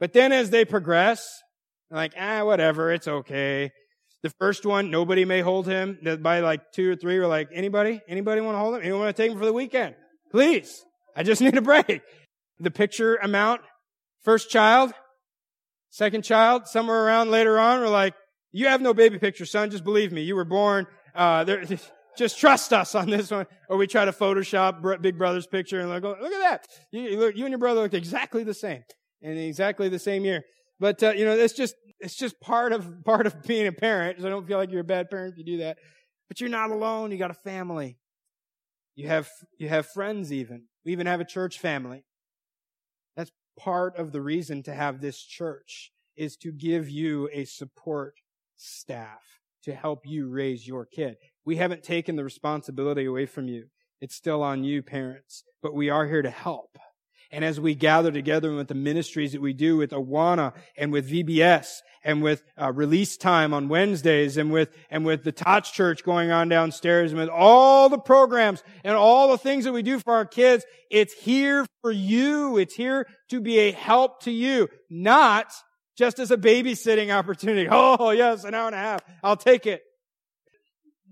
but 0.00 0.12
then 0.12 0.32
as 0.32 0.50
they 0.50 0.64
progress, 0.64 1.26
like, 1.90 2.14
ah, 2.18 2.44
whatever, 2.44 2.92
it's 2.92 3.06
okay. 3.06 3.70
The 4.22 4.30
first 4.40 4.66
one, 4.66 4.90
nobody 4.90 5.24
may 5.24 5.40
hold 5.40 5.66
him. 5.66 5.98
By 6.20 6.40
like 6.40 6.72
two 6.72 6.90
or 6.90 6.96
three, 6.96 7.18
we're 7.18 7.26
like, 7.26 7.50
anybody? 7.52 8.00
Anybody 8.08 8.40
want 8.40 8.54
to 8.54 8.58
hold 8.58 8.74
him? 8.74 8.80
Anyone 8.80 9.00
want 9.00 9.16
to 9.16 9.22
take 9.22 9.30
him 9.30 9.38
for 9.38 9.44
the 9.44 9.52
weekend? 9.52 9.94
Please. 10.30 10.82
I 11.14 11.22
just 11.22 11.40
need 11.42 11.56
a 11.56 11.62
break. 11.62 12.00
The 12.58 12.70
picture 12.70 13.16
amount, 13.16 13.60
first 14.22 14.50
child, 14.50 14.92
second 15.90 16.22
child, 16.22 16.66
somewhere 16.66 17.04
around 17.04 17.30
later 17.30 17.58
on, 17.58 17.80
we're 17.80 17.88
like, 17.88 18.14
you 18.50 18.68
have 18.68 18.80
no 18.80 18.94
baby 18.94 19.18
picture, 19.18 19.46
son. 19.46 19.70
Just 19.70 19.84
believe 19.84 20.12
me. 20.12 20.22
You 20.22 20.36
were 20.36 20.44
born. 20.44 20.86
Uh, 21.14 21.44
there, 21.44 21.64
just 22.16 22.38
trust 22.38 22.72
us 22.72 22.94
on 22.94 23.10
this 23.10 23.30
one. 23.30 23.46
Or 23.68 23.76
we 23.76 23.86
try 23.86 24.04
to 24.04 24.12
Photoshop 24.12 25.02
Big 25.02 25.18
Brother's 25.18 25.46
picture 25.46 25.80
and 25.80 25.90
like, 25.90 26.02
look 26.02 26.32
at 26.32 26.40
that. 26.40 26.66
You, 26.92 27.02
you, 27.02 27.32
you 27.34 27.44
and 27.44 27.50
your 27.50 27.58
brother 27.58 27.82
look 27.82 27.94
exactly 27.94 28.42
the 28.42 28.54
same 28.54 28.84
in 29.24 29.38
exactly 29.38 29.88
the 29.88 29.98
same 29.98 30.24
year. 30.24 30.44
But 30.78 31.02
uh, 31.02 31.12
you 31.12 31.24
know, 31.24 31.32
it's 31.32 31.54
just 31.54 31.74
it's 31.98 32.14
just 32.14 32.40
part 32.40 32.72
of 32.72 32.86
part 33.04 33.26
of 33.26 33.42
being 33.42 33.66
a 33.66 33.72
parent. 33.72 34.20
So 34.20 34.26
I 34.26 34.30
don't 34.30 34.46
feel 34.46 34.58
like 34.58 34.70
you're 34.70 34.82
a 34.82 34.84
bad 34.84 35.10
parent 35.10 35.32
if 35.32 35.38
you 35.38 35.44
do 35.44 35.58
that. 35.58 35.78
But 36.28 36.40
you're 36.40 36.50
not 36.50 36.70
alone. 36.70 37.10
You 37.10 37.18
got 37.18 37.30
a 37.30 37.34
family. 37.34 37.98
You 38.94 39.08
have 39.08 39.28
you 39.58 39.68
have 39.68 39.86
friends. 39.86 40.32
Even 40.32 40.64
we 40.84 40.92
even 40.92 41.06
have 41.06 41.20
a 41.20 41.24
church 41.24 41.58
family. 41.58 42.04
That's 43.16 43.32
part 43.58 43.96
of 43.96 44.12
the 44.12 44.20
reason 44.20 44.62
to 44.64 44.74
have 44.74 45.00
this 45.00 45.20
church 45.22 45.92
is 46.16 46.36
to 46.36 46.52
give 46.52 46.88
you 46.88 47.28
a 47.32 47.44
support 47.44 48.14
staff 48.56 49.40
to 49.64 49.74
help 49.74 50.00
you 50.04 50.28
raise 50.28 50.66
your 50.66 50.84
kid. 50.84 51.16
We 51.44 51.56
haven't 51.56 51.82
taken 51.82 52.16
the 52.16 52.24
responsibility 52.24 53.06
away 53.06 53.26
from 53.26 53.48
you. 53.48 53.66
It's 54.00 54.14
still 54.14 54.42
on 54.42 54.64
you, 54.64 54.82
parents, 54.82 55.44
but 55.62 55.74
we 55.74 55.88
are 55.88 56.06
here 56.06 56.22
to 56.22 56.30
help. 56.30 56.78
And 57.34 57.44
as 57.44 57.58
we 57.58 57.74
gather 57.74 58.12
together 58.12 58.54
with 58.54 58.68
the 58.68 58.76
ministries 58.76 59.32
that 59.32 59.40
we 59.40 59.52
do 59.52 59.76
with 59.76 59.90
Awana 59.90 60.54
and 60.78 60.92
with 60.92 61.10
VBS 61.10 61.66
and 62.04 62.22
with 62.22 62.44
uh, 62.60 62.70
release 62.72 63.16
time 63.16 63.52
on 63.52 63.68
Wednesdays 63.68 64.36
and 64.36 64.52
with 64.52 64.70
and 64.88 65.04
with 65.04 65.24
the 65.24 65.32
Tots 65.32 65.72
Church 65.72 66.04
going 66.04 66.30
on 66.30 66.48
downstairs 66.48 67.10
and 67.10 67.20
with 67.20 67.28
all 67.28 67.88
the 67.88 67.98
programs 67.98 68.62
and 68.84 68.94
all 68.94 69.32
the 69.32 69.38
things 69.38 69.64
that 69.64 69.72
we 69.72 69.82
do 69.82 69.98
for 69.98 70.14
our 70.14 70.24
kids, 70.24 70.64
it's 70.90 71.12
here 71.12 71.66
for 71.82 71.90
you. 71.90 72.56
It's 72.56 72.74
here 72.74 73.08
to 73.30 73.40
be 73.40 73.58
a 73.58 73.72
help 73.72 74.22
to 74.22 74.30
you, 74.30 74.68
not 74.88 75.52
just 75.98 76.20
as 76.20 76.30
a 76.30 76.36
babysitting 76.36 77.12
opportunity. 77.12 77.68
Oh 77.72 78.10
yes, 78.10 78.44
an 78.44 78.54
hour 78.54 78.66
and 78.66 78.76
a 78.76 78.78
half. 78.78 79.00
I'll 79.24 79.36
take 79.36 79.66
it. 79.66 79.82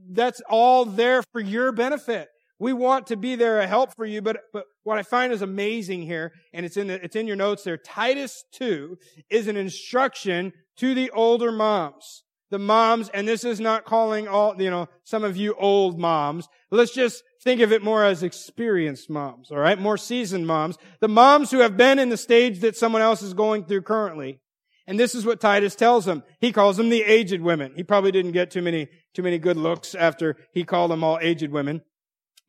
That's 0.09 0.41
all 0.49 0.85
there 0.85 1.25
for 1.33 1.41
your 1.41 1.73
benefit. 1.73 2.29
We 2.63 2.73
want 2.73 3.09
to 3.09 3.17
be 3.17 3.35
there 3.35 3.59
a 3.59 3.67
help 3.67 3.93
for 3.97 4.07
you, 4.07 4.23
but, 4.23 4.37
but 4.53 4.67
what 4.85 4.97
I 4.97 5.03
find 5.03 5.33
is 5.33 5.43
amazing 5.43 6.03
here, 6.03 6.31
and 6.53 6.65
it's 6.65 6.77
in 6.77 6.87
the, 6.87 7.05
it's 7.05 7.17
in 7.17 7.27
your 7.27 7.35
notes 7.35 7.65
there, 7.65 7.77
Titus 7.77 8.45
2 8.53 8.97
is 9.31 9.49
an 9.49 9.57
instruction 9.57 10.53
to 10.77 10.95
the 10.95 11.11
older 11.11 11.51
moms. 11.51 12.23
the 12.53 12.61
moms, 12.61 13.09
and 13.09 13.27
this 13.27 13.45
is 13.45 13.59
not 13.59 13.85
calling 13.85 14.29
all, 14.29 14.55
you 14.63 14.71
know, 14.71 14.87
some 15.03 15.25
of 15.25 15.37
you 15.37 15.57
old 15.59 15.99
moms. 15.99 16.47
Let's 16.71 16.95
just 16.95 17.25
think 17.43 17.61
of 17.63 17.73
it 17.73 17.83
more 17.83 18.05
as 18.05 18.23
experienced 18.23 19.11
moms, 19.11 19.51
alright? 19.51 19.81
More 19.81 19.97
seasoned 19.97 20.47
moms. 20.47 20.77
The 21.01 21.09
moms 21.09 21.51
who 21.51 21.61
have 21.61 21.77
been 21.77 21.99
in 21.99 22.11
the 22.11 22.17
stage 22.17 22.61
that 22.61 22.77
someone 22.77 23.03
else 23.03 23.23
is 23.23 23.35
going 23.35 23.65
through 23.65 23.83
currently. 23.83 24.39
And 24.87 25.01
this 25.01 25.15
is 25.15 25.25
what 25.25 25.41
Titus 25.41 25.75
tells 25.75 26.05
them. 26.05 26.23
He 26.41 26.53
calls 26.53 26.77
them 26.77 26.91
the 26.91 27.03
aged 27.03 27.41
women. 27.41 27.73
He 27.75 27.83
probably 27.83 28.13
didn't 28.13 28.33
get 28.33 28.51
too 28.51 28.63
many, 28.63 28.89
too 29.15 29.23
many 29.23 29.39
good 29.39 29.57
looks 29.57 29.95
after 29.95 30.37
he 30.53 30.63
called 30.63 30.91
them 30.91 31.03
all 31.03 31.19
aged 31.21 31.51
women. 31.51 31.83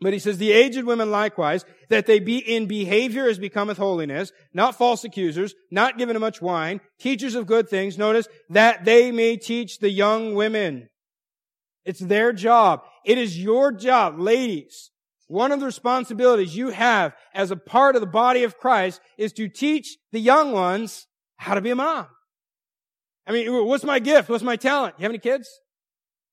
But 0.02 0.14
he 0.14 0.20
says, 0.20 0.38
the 0.38 0.52
aged 0.52 0.84
women 0.84 1.12
likewise, 1.12 1.64
that 1.90 2.06
they 2.06 2.20
be 2.20 2.38
in 2.38 2.66
behavior 2.66 3.28
as 3.28 3.40
becometh 3.40 3.78
holiness, 3.78 4.32
not 4.54 4.76
false 4.76 5.04
accusers, 5.04 5.56
not 5.72 5.98
given 5.98 6.16
to 6.16 6.20
much 6.20 6.42
wine, 6.42 6.82
teachers 7.00 7.36
of 7.36 7.48
good 7.48 7.70
things. 7.70 7.98
Notice, 7.98 8.28
that 8.50 8.84
they 8.84 9.12
may 9.12 9.38
teach 9.38 9.80
the 9.80 9.90
young 9.90 10.36
women. 10.36 10.90
It's 11.86 12.00
their 12.00 12.34
job. 12.34 12.82
It 13.06 13.18
is 13.18 13.42
your 13.42 13.72
job, 13.72 14.20
ladies. 14.20 14.92
One 15.28 15.52
of 15.52 15.60
the 15.60 15.66
responsibilities 15.66 16.56
you 16.56 16.70
have 16.70 17.16
as 17.34 17.52
a 17.52 17.56
part 17.56 17.96
of 17.96 18.02
the 18.02 18.08
body 18.08 18.44
of 18.44 18.58
Christ 18.58 19.00
is 19.18 19.32
to 19.34 19.48
teach 19.48 19.98
the 20.12 20.20
young 20.20 20.52
ones 20.52 21.08
how 21.38 21.56
to 21.56 21.62
be 21.62 21.70
a 21.70 21.76
mom. 21.76 22.08
I 23.26 23.32
mean, 23.32 23.52
what's 23.66 23.86
my 23.86 24.00
gift? 24.00 24.30
What's 24.30 24.44
my 24.44 24.58
talent? 24.58 24.96
You 24.98 25.04
have 25.04 25.12
any 25.12 25.20
kids? 25.20 25.48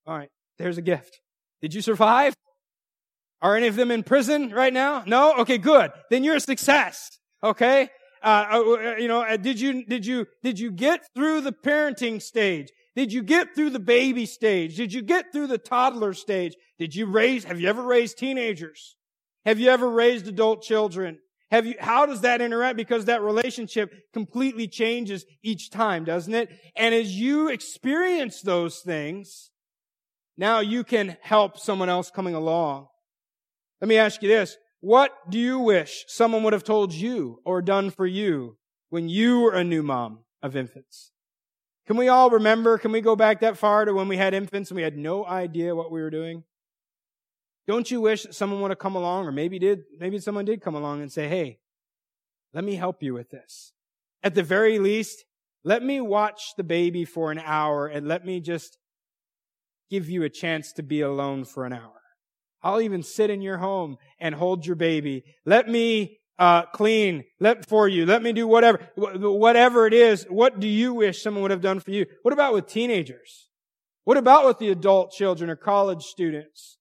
All 0.05 0.17
right. 0.17 0.29
There's 0.57 0.77
a 0.77 0.81
gift. 0.81 1.19
Did 1.61 1.73
you 1.73 1.81
survive? 1.81 2.35
Are 3.41 3.55
any 3.55 3.67
of 3.67 3.75
them 3.75 3.91
in 3.91 4.03
prison 4.03 4.51
right 4.51 4.73
now? 4.73 5.03
No? 5.05 5.37
Okay, 5.39 5.57
good. 5.57 5.91
Then 6.09 6.23
you're 6.23 6.35
a 6.35 6.39
success. 6.39 7.17
Okay? 7.43 7.89
Uh, 8.23 8.45
uh, 8.51 8.59
uh, 8.59 8.95
you 8.97 9.07
know, 9.07 9.21
uh, 9.21 9.35
did 9.35 9.59
you, 9.59 9.83
did 9.85 10.05
you, 10.05 10.27
did 10.43 10.59
you 10.59 10.71
get 10.71 11.01
through 11.15 11.41
the 11.41 11.51
parenting 11.51 12.21
stage? 12.21 12.69
Did 12.95 13.11
you 13.11 13.23
get 13.23 13.55
through 13.55 13.71
the 13.71 13.79
baby 13.79 14.25
stage? 14.25 14.75
Did 14.75 14.93
you 14.93 15.01
get 15.01 15.31
through 15.31 15.47
the 15.47 15.57
toddler 15.57 16.13
stage? 16.13 16.53
Did 16.77 16.93
you 16.93 17.07
raise, 17.07 17.45
have 17.45 17.59
you 17.59 17.67
ever 17.67 17.81
raised 17.81 18.17
teenagers? 18.17 18.95
Have 19.45 19.59
you 19.59 19.69
ever 19.69 19.89
raised 19.89 20.27
adult 20.27 20.61
children? 20.61 21.17
Have 21.49 21.65
you, 21.65 21.75
how 21.79 22.05
does 22.05 22.21
that 22.21 22.41
interact? 22.41 22.77
Because 22.77 23.05
that 23.05 23.21
relationship 23.23 23.91
completely 24.13 24.67
changes 24.67 25.25
each 25.41 25.71
time, 25.71 26.05
doesn't 26.05 26.33
it? 26.33 26.49
And 26.75 26.93
as 26.93 27.17
you 27.17 27.49
experience 27.49 28.41
those 28.41 28.79
things, 28.79 29.49
now 30.37 30.59
you 30.59 30.83
can 30.83 31.17
help 31.21 31.57
someone 31.57 31.89
else 31.89 32.11
coming 32.11 32.35
along. 32.35 32.87
Let 33.81 33.87
me 33.87 33.97
ask 33.97 34.21
you 34.21 34.29
this. 34.29 34.57
What 34.79 35.11
do 35.29 35.39
you 35.39 35.59
wish 35.59 36.05
someone 36.07 36.43
would 36.43 36.53
have 36.53 36.63
told 36.63 36.93
you 36.93 37.39
or 37.43 37.61
done 37.61 37.89
for 37.89 38.05
you 38.05 38.57
when 38.89 39.09
you 39.09 39.41
were 39.41 39.53
a 39.53 39.63
new 39.63 39.83
mom 39.83 40.19
of 40.41 40.55
infants? 40.55 41.11
Can 41.87 41.97
we 41.97 42.07
all 42.07 42.29
remember? 42.29 42.77
Can 42.77 42.91
we 42.91 43.01
go 43.01 43.15
back 43.15 43.41
that 43.41 43.57
far 43.57 43.85
to 43.85 43.93
when 43.93 44.07
we 44.07 44.17
had 44.17 44.33
infants 44.33 44.69
and 44.69 44.75
we 44.75 44.83
had 44.83 44.97
no 44.97 45.25
idea 45.25 45.75
what 45.75 45.91
we 45.91 46.01
were 46.01 46.09
doing? 46.09 46.43
Don't 47.67 47.89
you 47.89 48.01
wish 48.01 48.23
that 48.23 48.35
someone 48.35 48.61
would 48.61 48.71
have 48.71 48.79
come 48.79 48.95
along, 48.95 49.27
or 49.27 49.31
maybe 49.31 49.59
did, 49.59 49.83
maybe 49.99 50.19
someone 50.19 50.45
did 50.45 50.61
come 50.61 50.75
along 50.75 51.01
and 51.01 51.11
say, 51.11 51.27
hey, 51.27 51.59
let 52.53 52.63
me 52.63 52.75
help 52.75 53.01
you 53.01 53.13
with 53.13 53.29
this. 53.29 53.73
At 54.23 54.35
the 54.35 54.43
very 54.43 54.79
least, 54.79 55.25
let 55.63 55.83
me 55.83 56.01
watch 56.01 56.53
the 56.57 56.63
baby 56.63 57.05
for 57.05 57.31
an 57.31 57.39
hour 57.39 57.87
and 57.87 58.07
let 58.07 58.25
me 58.25 58.39
just 58.39 58.77
give 59.89 60.09
you 60.09 60.23
a 60.23 60.29
chance 60.29 60.71
to 60.73 60.83
be 60.83 61.01
alone 61.01 61.45
for 61.45 61.65
an 61.65 61.73
hour. 61.73 62.00
I'll 62.63 62.81
even 62.81 63.03
sit 63.03 63.29
in 63.29 63.41
your 63.41 63.57
home 63.57 63.97
and 64.19 64.35
hold 64.35 64.65
your 64.65 64.75
baby. 64.75 65.23
Let 65.45 65.67
me 65.67 66.19
uh, 66.37 66.63
clean 66.73 67.23
let 67.39 67.67
for 67.67 67.87
you. 67.87 68.05
Let 68.05 68.23
me 68.23 68.33
do 68.33 68.47
whatever, 68.47 68.79
whatever 68.95 69.85
it 69.85 69.93
is. 69.93 70.25
What 70.29 70.59
do 70.59 70.67
you 70.67 70.93
wish 70.93 71.21
someone 71.21 71.43
would 71.43 71.51
have 71.51 71.61
done 71.61 71.79
for 71.79 71.91
you? 71.91 72.05
What 72.23 72.33
about 72.33 72.53
with 72.53 72.67
teenagers? 72.67 73.49
What 74.05 74.17
about 74.17 74.45
with 74.45 74.57
the 74.57 74.69
adult 74.69 75.11
children 75.11 75.49
or 75.49 75.55
college 75.55 76.03
students? 76.03 76.77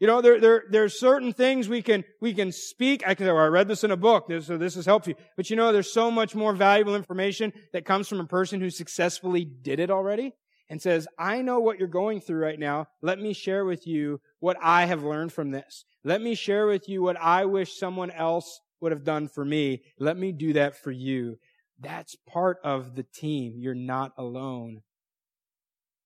You 0.00 0.06
know, 0.06 0.20
there, 0.20 0.40
there, 0.40 0.64
there 0.70 0.82
are 0.82 0.88
certain 0.88 1.32
things 1.32 1.68
we 1.68 1.82
can, 1.82 2.04
we 2.20 2.34
can 2.34 2.50
speak. 2.50 3.06
I 3.06 3.14
can 3.14 3.26
say, 3.26 3.32
well, 3.32 3.44
I 3.44 3.46
read 3.46 3.68
this 3.68 3.84
in 3.84 3.92
a 3.92 3.96
book, 3.96 4.32
so 4.40 4.58
this 4.58 4.74
has 4.74 4.86
helped 4.86 5.06
you. 5.06 5.14
But 5.36 5.48
you 5.48 5.56
know, 5.56 5.72
there's 5.72 5.92
so 5.92 6.10
much 6.10 6.34
more 6.34 6.54
valuable 6.54 6.96
information 6.96 7.52
that 7.72 7.84
comes 7.84 8.08
from 8.08 8.18
a 8.18 8.26
person 8.26 8.60
who 8.60 8.70
successfully 8.70 9.44
did 9.44 9.78
it 9.78 9.90
already 9.90 10.32
and 10.72 10.80
says, 10.80 11.06
I 11.18 11.42
know 11.42 11.60
what 11.60 11.78
you're 11.78 11.86
going 11.86 12.22
through 12.22 12.42
right 12.42 12.58
now. 12.58 12.86
Let 13.02 13.20
me 13.20 13.34
share 13.34 13.66
with 13.66 13.86
you 13.86 14.22
what 14.40 14.56
I 14.62 14.86
have 14.86 15.04
learned 15.04 15.30
from 15.30 15.50
this. 15.50 15.84
Let 16.02 16.22
me 16.22 16.34
share 16.34 16.66
with 16.66 16.88
you 16.88 17.02
what 17.02 17.20
I 17.20 17.44
wish 17.44 17.78
someone 17.78 18.10
else 18.10 18.58
would 18.80 18.90
have 18.90 19.04
done 19.04 19.28
for 19.28 19.44
me. 19.44 19.82
Let 19.98 20.16
me 20.16 20.32
do 20.32 20.54
that 20.54 20.74
for 20.74 20.90
you. 20.90 21.36
That's 21.78 22.16
part 22.26 22.56
of 22.64 22.94
the 22.94 23.02
team. 23.02 23.56
You're 23.58 23.74
not 23.74 24.12
alone. 24.16 24.80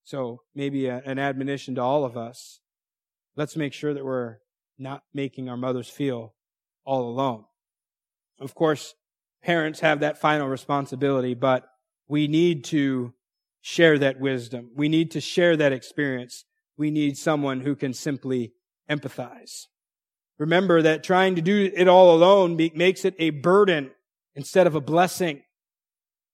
So 0.03 0.41
maybe 0.53 0.87
a, 0.87 1.01
an 1.05 1.17
admonition 1.17 1.75
to 1.75 1.81
all 1.81 2.03
of 2.03 2.17
us. 2.17 2.59
Let's 3.37 3.55
make 3.55 3.71
sure 3.71 3.93
that 3.93 4.03
we're 4.03 4.39
not 4.77 5.01
making 5.13 5.47
our 5.47 5.55
mothers 5.55 5.87
feel 5.87 6.33
all 6.83 7.09
alone. 7.09 7.45
Of 8.37 8.53
course, 8.53 8.95
parents 9.41 9.79
have 9.79 10.01
that 10.01 10.19
final 10.19 10.49
responsibility, 10.49 11.35
but 11.35 11.65
we 12.09 12.27
need 12.27 12.65
to 12.65 13.13
share 13.67 13.97
that 13.99 14.17
wisdom. 14.17 14.71
We 14.77 14.87
need 14.87 15.11
to 15.11 15.19
share 15.19 15.57
that 15.57 15.73
experience 15.73 16.45
we 16.77 16.89
need 16.89 17.17
someone 17.17 17.59
who 17.59 17.75
can 17.75 17.93
simply 17.93 18.53
empathize. 18.89 19.65
Remember 20.39 20.81
that 20.81 21.03
trying 21.03 21.35
to 21.35 21.41
do 21.41 21.69
it 21.75 21.89
all 21.89 22.15
alone 22.15 22.55
makes 22.75 23.03
it 23.03 23.13
a 23.19 23.31
burden 23.31 23.91
instead 24.35 24.67
of 24.67 24.75
a 24.75 24.79
blessing. 24.79 25.41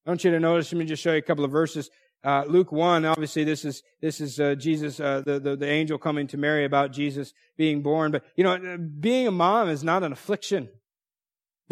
I 0.05 0.11
want 0.11 0.23
you 0.23 0.29
to 0.29 0.39
notice, 0.39 0.71
let 0.71 0.77
me 0.77 0.85
just 0.85 1.01
show 1.01 1.13
you 1.13 1.17
a 1.17 1.23
couple 1.23 1.43
of 1.43 1.49
verses. 1.49 1.89
Uh, 2.23 2.43
Luke 2.47 2.71
1, 2.71 3.03
obviously 3.03 3.43
this 3.43 3.65
is, 3.65 3.81
this 3.99 4.21
is, 4.21 4.39
uh, 4.39 4.53
Jesus, 4.53 4.99
uh, 4.99 5.23
the, 5.25 5.39
the, 5.39 5.55
the 5.55 5.67
angel 5.67 5.97
coming 5.97 6.27
to 6.27 6.37
Mary 6.37 6.65
about 6.65 6.91
Jesus 6.91 7.33
being 7.57 7.81
born. 7.81 8.11
But, 8.11 8.25
you 8.35 8.43
know, 8.43 8.77
being 8.77 9.27
a 9.27 9.31
mom 9.31 9.69
is 9.69 9.83
not 9.83 10.03
an 10.03 10.11
affliction. 10.11 10.69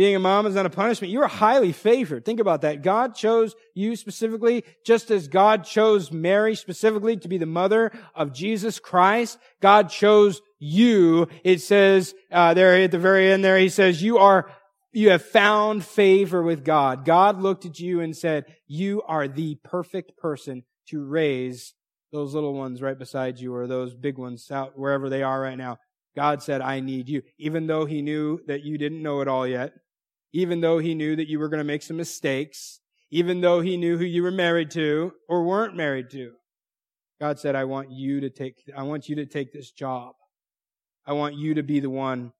Being 0.01 0.15
a 0.15 0.19
mom 0.19 0.47
is 0.47 0.55
not 0.55 0.65
a 0.65 0.71
punishment. 0.71 1.13
You 1.13 1.21
are 1.21 1.27
highly 1.27 1.71
favored. 1.71 2.25
Think 2.25 2.39
about 2.39 2.61
that. 2.61 2.81
God 2.81 3.13
chose 3.13 3.53
you 3.75 3.95
specifically, 3.95 4.63
just 4.83 5.11
as 5.11 5.27
God 5.27 5.63
chose 5.63 6.11
Mary 6.11 6.55
specifically 6.55 7.17
to 7.17 7.27
be 7.27 7.37
the 7.37 7.45
mother 7.45 7.91
of 8.15 8.33
Jesus 8.33 8.79
Christ. 8.79 9.37
God 9.61 9.91
chose 9.91 10.41
you. 10.57 11.27
It 11.43 11.61
says 11.61 12.15
uh, 12.31 12.55
there 12.55 12.73
at 12.81 12.89
the 12.89 12.97
very 12.97 13.31
end 13.31 13.45
there, 13.45 13.59
He 13.59 13.69
says, 13.69 14.01
"You 14.01 14.17
are." 14.17 14.51
You 14.91 15.11
have 15.11 15.23
found 15.23 15.85
favor 15.85 16.41
with 16.41 16.65
God. 16.65 17.05
God 17.05 17.39
looked 17.39 17.67
at 17.67 17.79
you 17.79 17.99
and 17.99 18.17
said, 18.17 18.45
you 18.67 19.03
are 19.03 19.27
the 19.27 19.55
perfect 19.63 20.17
person 20.17 20.63
to 20.87 21.05
raise 21.05 21.75
those 22.11 22.33
little 22.33 22.55
ones 22.55 22.81
right 22.81 22.97
beside 22.97 23.39
you 23.39 23.53
or 23.55 23.67
those 23.67 23.93
big 23.93 24.17
ones 24.17 24.49
out 24.49 24.77
wherever 24.77 25.09
they 25.09 25.21
are 25.21 25.39
right 25.39 25.57
now. 25.57 25.77
God 26.15 26.43
said, 26.43 26.59
I 26.59 26.79
need 26.79 27.07
you. 27.07 27.21
Even 27.37 27.67
though 27.67 27.85
he 27.85 28.01
knew 28.01 28.41
that 28.47 28.63
you 28.63 28.77
didn't 28.77 29.01
know 29.01 29.21
it 29.21 29.29
all 29.29 29.47
yet, 29.47 29.71
even 30.33 30.61
though 30.61 30.79
he 30.79 30.95
knew 30.95 31.15
that 31.15 31.27
you 31.27 31.39
were 31.39 31.49
going 31.49 31.59
to 31.59 31.63
make 31.63 31.83
some 31.83 31.97
mistakes, 31.97 32.79
even 33.09 33.41
though 33.41 33.61
he 33.61 33.77
knew 33.77 33.97
who 33.97 34.05
you 34.05 34.23
were 34.23 34.31
married 34.31 34.71
to 34.71 35.13
or 35.27 35.43
weren't 35.43 35.75
married 35.75 36.09
to. 36.11 36.31
God 37.19 37.39
said, 37.39 37.55
I 37.55 37.65
want 37.65 37.91
you 37.91 38.21
to 38.21 38.29
take, 38.29 38.55
I 38.75 38.83
want 38.83 39.09
you 39.09 39.17
to 39.17 39.25
take 39.25 39.53
this 39.53 39.71
job. 39.71 40.13
I 41.05 41.13
want 41.13 41.35
you 41.35 41.55
to 41.55 41.63
be 41.63 41.79
the 41.79 41.89
one 41.89 42.31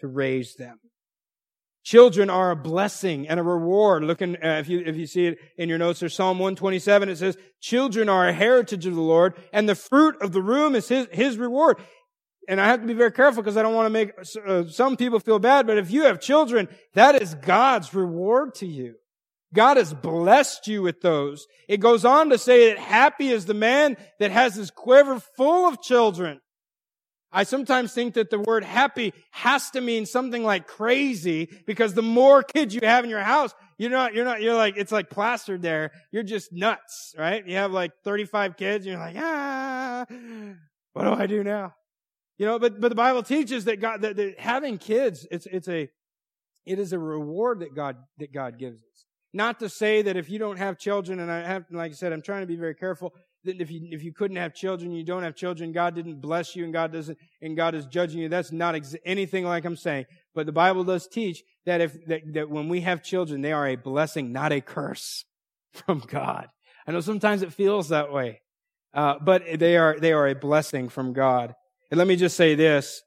to 0.00 0.08
raise 0.08 0.54
them. 0.56 0.78
Children 1.84 2.30
are 2.30 2.52
a 2.52 2.56
blessing 2.56 3.28
and 3.28 3.40
a 3.40 3.42
reward. 3.42 4.04
Looking, 4.04 4.36
uh, 4.36 4.58
if 4.60 4.68
you, 4.68 4.82
if 4.86 4.96
you 4.96 5.06
see 5.06 5.26
it 5.26 5.38
in 5.58 5.68
your 5.68 5.78
notes, 5.78 6.00
there's 6.00 6.14
Psalm 6.14 6.38
127. 6.38 7.08
It 7.08 7.18
says, 7.18 7.36
children 7.60 8.08
are 8.08 8.26
a 8.26 8.32
heritage 8.32 8.86
of 8.86 8.94
the 8.94 9.00
Lord 9.00 9.34
and 9.52 9.68
the 9.68 9.74
fruit 9.74 10.16
of 10.22 10.32
the 10.32 10.40
womb 10.40 10.74
is 10.74 10.88
his, 10.88 11.08
his 11.12 11.36
reward 11.38 11.78
and 12.48 12.60
I 12.60 12.66
have 12.66 12.80
to 12.80 12.86
be 12.86 12.94
very 12.94 13.12
careful 13.12 13.42
because 13.42 13.56
I 13.56 13.62
don't 13.62 13.74
want 13.74 13.86
to 13.86 13.90
make 13.90 14.12
uh, 14.46 14.64
some 14.68 14.96
people 14.96 15.20
feel 15.20 15.38
bad, 15.38 15.66
but 15.66 15.78
if 15.78 15.90
you 15.90 16.04
have 16.04 16.20
children, 16.20 16.68
that 16.94 17.20
is 17.20 17.34
God's 17.34 17.94
reward 17.94 18.54
to 18.56 18.66
you. 18.66 18.94
God 19.54 19.76
has 19.76 19.92
blessed 19.92 20.66
you 20.66 20.82
with 20.82 21.02
those. 21.02 21.46
It 21.68 21.78
goes 21.78 22.04
on 22.04 22.30
to 22.30 22.38
say 22.38 22.68
that 22.68 22.78
happy 22.78 23.28
is 23.28 23.44
the 23.44 23.54
man 23.54 23.96
that 24.18 24.30
has 24.30 24.54
his 24.54 24.70
quiver 24.70 25.20
full 25.36 25.68
of 25.68 25.82
children. 25.82 26.40
I 27.34 27.44
sometimes 27.44 27.94
think 27.94 28.14
that 28.14 28.30
the 28.30 28.38
word 28.38 28.62
happy 28.62 29.14
has 29.30 29.70
to 29.70 29.80
mean 29.80 30.04
something 30.04 30.44
like 30.44 30.66
crazy 30.66 31.48
because 31.66 31.94
the 31.94 32.02
more 32.02 32.42
kids 32.42 32.74
you 32.74 32.82
have 32.82 33.04
in 33.04 33.10
your 33.10 33.20
house, 33.20 33.54
you're 33.78 33.90
not, 33.90 34.14
you're 34.14 34.26
not, 34.26 34.42
you're 34.42 34.54
like, 34.54 34.76
it's 34.76 34.92
like 34.92 35.08
plastered 35.08 35.62
there. 35.62 35.92
You're 36.10 36.24
just 36.24 36.52
nuts, 36.52 37.14
right? 37.16 37.46
You 37.46 37.56
have 37.56 37.72
like 37.72 37.92
35 38.04 38.56
kids 38.56 38.84
you're 38.84 38.98
like, 38.98 39.16
ah, 39.18 40.04
what 40.92 41.04
do 41.04 41.10
I 41.10 41.26
do 41.26 41.42
now? 41.42 41.74
You 42.38 42.46
know, 42.46 42.58
but, 42.58 42.80
but 42.80 42.88
the 42.88 42.94
Bible 42.94 43.22
teaches 43.22 43.66
that 43.66 43.80
God, 43.80 44.02
that, 44.02 44.16
that 44.16 44.40
having 44.40 44.78
kids, 44.78 45.26
it's, 45.30 45.46
it's 45.46 45.68
a, 45.68 45.88
it 46.64 46.78
is 46.78 46.92
a 46.92 46.98
reward 46.98 47.60
that 47.60 47.74
God, 47.74 47.96
that 48.18 48.32
God 48.32 48.58
gives 48.58 48.78
us. 48.78 49.04
Not 49.32 49.60
to 49.60 49.68
say 49.68 50.02
that 50.02 50.16
if 50.16 50.28
you 50.28 50.38
don't 50.38 50.58
have 50.58 50.78
children, 50.78 51.18
and 51.18 51.30
I 51.30 51.46
have, 51.46 51.64
like 51.70 51.92
I 51.92 51.94
said, 51.94 52.12
I'm 52.12 52.22
trying 52.22 52.42
to 52.42 52.46
be 52.46 52.56
very 52.56 52.74
careful, 52.74 53.14
that 53.44 53.60
if 53.60 53.70
you, 53.70 53.88
if 53.90 54.02
you 54.02 54.12
couldn't 54.12 54.36
have 54.36 54.54
children, 54.54 54.92
you 54.92 55.04
don't 55.04 55.22
have 55.22 55.34
children, 55.34 55.72
God 55.72 55.94
didn't 55.94 56.20
bless 56.20 56.54
you 56.54 56.64
and 56.64 56.72
God 56.72 56.92
doesn't, 56.92 57.18
and 57.40 57.56
God 57.56 57.74
is 57.74 57.86
judging 57.86 58.20
you. 58.20 58.28
That's 58.28 58.52
not 58.52 58.74
ex- 58.74 58.94
anything 59.04 59.44
like 59.44 59.64
I'm 59.64 59.76
saying. 59.76 60.06
But 60.34 60.46
the 60.46 60.52
Bible 60.52 60.84
does 60.84 61.08
teach 61.08 61.42
that 61.66 61.80
if, 61.80 62.06
that, 62.06 62.20
that 62.34 62.50
when 62.50 62.68
we 62.68 62.82
have 62.82 63.02
children, 63.02 63.40
they 63.40 63.52
are 63.52 63.66
a 63.66 63.76
blessing, 63.76 64.32
not 64.32 64.52
a 64.52 64.60
curse 64.60 65.24
from 65.72 66.00
God. 66.00 66.48
I 66.86 66.92
know 66.92 67.00
sometimes 67.00 67.42
it 67.42 67.52
feels 67.52 67.88
that 67.88 68.12
way. 68.12 68.40
Uh, 68.94 69.14
but 69.20 69.42
they 69.58 69.76
are, 69.76 69.98
they 69.98 70.12
are 70.12 70.28
a 70.28 70.34
blessing 70.34 70.90
from 70.90 71.14
God. 71.14 71.54
And 71.92 71.98
let 71.98 72.08
me 72.08 72.16
just 72.16 72.38
say 72.38 72.54
this. 72.54 73.02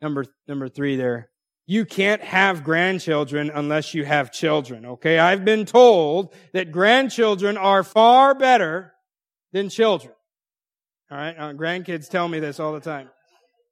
Number, 0.00 0.24
number 0.46 0.68
three 0.68 0.94
there. 0.94 1.30
You 1.66 1.84
can't 1.84 2.22
have 2.22 2.62
grandchildren 2.62 3.50
unless 3.52 3.92
you 3.92 4.04
have 4.04 4.30
children, 4.30 4.86
okay? 4.86 5.18
I've 5.18 5.44
been 5.44 5.64
told 5.64 6.32
that 6.52 6.70
grandchildren 6.70 7.56
are 7.56 7.82
far 7.82 8.36
better 8.36 8.92
than 9.52 9.68
children. 9.68 10.12
Alright? 11.10 11.36
Uh, 11.36 11.54
grandkids 11.54 12.08
tell 12.08 12.28
me 12.28 12.38
this 12.38 12.60
all 12.60 12.72
the 12.72 12.78
time. 12.78 13.10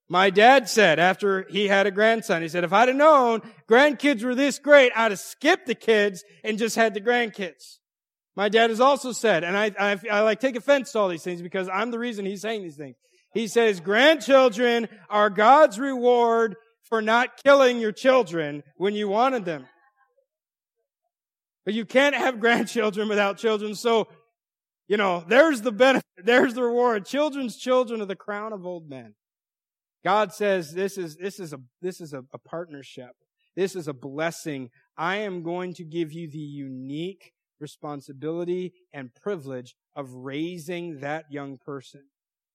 My 0.09 0.29
dad 0.31 0.69
said 0.69 0.99
after 0.99 1.47
he 1.49 1.69
had 1.69 1.87
a 1.87 1.93
grandson, 1.93 2.43
he 2.43 2.49
said, 2.49 2.65
if 2.65 2.73
I'd 2.73 2.89
have 2.89 2.97
known 2.97 3.43
grandkids 3.71 4.25
were 4.25 4.35
this 4.35 4.59
great, 4.59 4.91
I'd 4.97 5.13
have 5.13 5.21
skipped 5.21 5.69
the 5.69 5.77
kids 5.77 6.25
and 6.43 6.59
just 6.59 6.75
had 6.75 6.95
the 6.95 7.01
grandkids. 7.01 7.79
My 8.35 8.49
dad 8.49 8.71
has 8.71 8.81
also 8.81 9.13
said, 9.13 9.45
and 9.45 9.57
I, 9.57 9.71
I, 9.79 10.01
I 10.11 10.21
like 10.23 10.41
take 10.41 10.57
offense 10.57 10.91
to 10.93 10.99
all 10.99 11.09
these 11.09 11.23
things 11.23 11.41
because 11.41 11.69
I'm 11.69 11.93
the 11.93 12.01
reason 12.01 12.27
he's 12.27 12.43
saying 12.43 12.65
these 12.65 12.77
things. 12.77 12.97
He 13.35 13.49
says, 13.49 13.81
grandchildren 13.81 14.89
are 15.11 15.29
God's 15.29 15.79
reward 15.79 16.55
for 16.85 17.03
not 17.03 17.43
killing 17.45 17.81
your 17.81 17.93
children 17.93 18.63
when 18.77 18.95
you 18.95 19.09
wanted 19.09 19.45
them. 19.45 19.67
But 21.65 21.75
you 21.75 21.85
can't 21.85 22.15
have 22.15 22.41
grandchildren 22.41 23.09
without 23.09 23.37
children. 23.37 23.75
So, 23.75 24.07
you 24.87 24.97
know, 24.97 25.25
there's 25.27 25.63
the 25.63 25.73
benefit. 25.73 26.05
There's 26.17 26.55
the 26.55 26.63
reward. 26.63 27.07
Children's 27.07 27.57
children 27.57 28.01
are 28.01 28.07
the 28.07 28.15
crown 28.15 28.53
of 28.53 28.65
old 28.65 28.89
men. 28.89 29.15
God 30.05 30.33
says 30.33 30.73
this 30.73 30.97
is, 30.97 31.17
this 31.17 31.41
is 31.41 31.53
a, 31.53 31.59
this 31.83 32.01
is 32.01 32.13
a, 32.13 32.23
a 32.33 32.39
partnership. 32.39 33.11
This 33.57 33.75
is 33.75 33.89
a 33.89 33.95
blessing. 33.95 34.71
I 34.97 35.17
am 35.17 35.43
going 35.43 35.75
to 35.75 35.85
give 35.85 36.13
you 36.13 36.31
the 36.31 36.39
unique 36.39 37.33
responsibility 37.59 38.75
and 38.93 39.15
privilege 39.15 39.75
of 39.97 40.13
raising 40.13 41.01
that 41.01 41.25
young 41.31 41.59
person. 41.59 42.03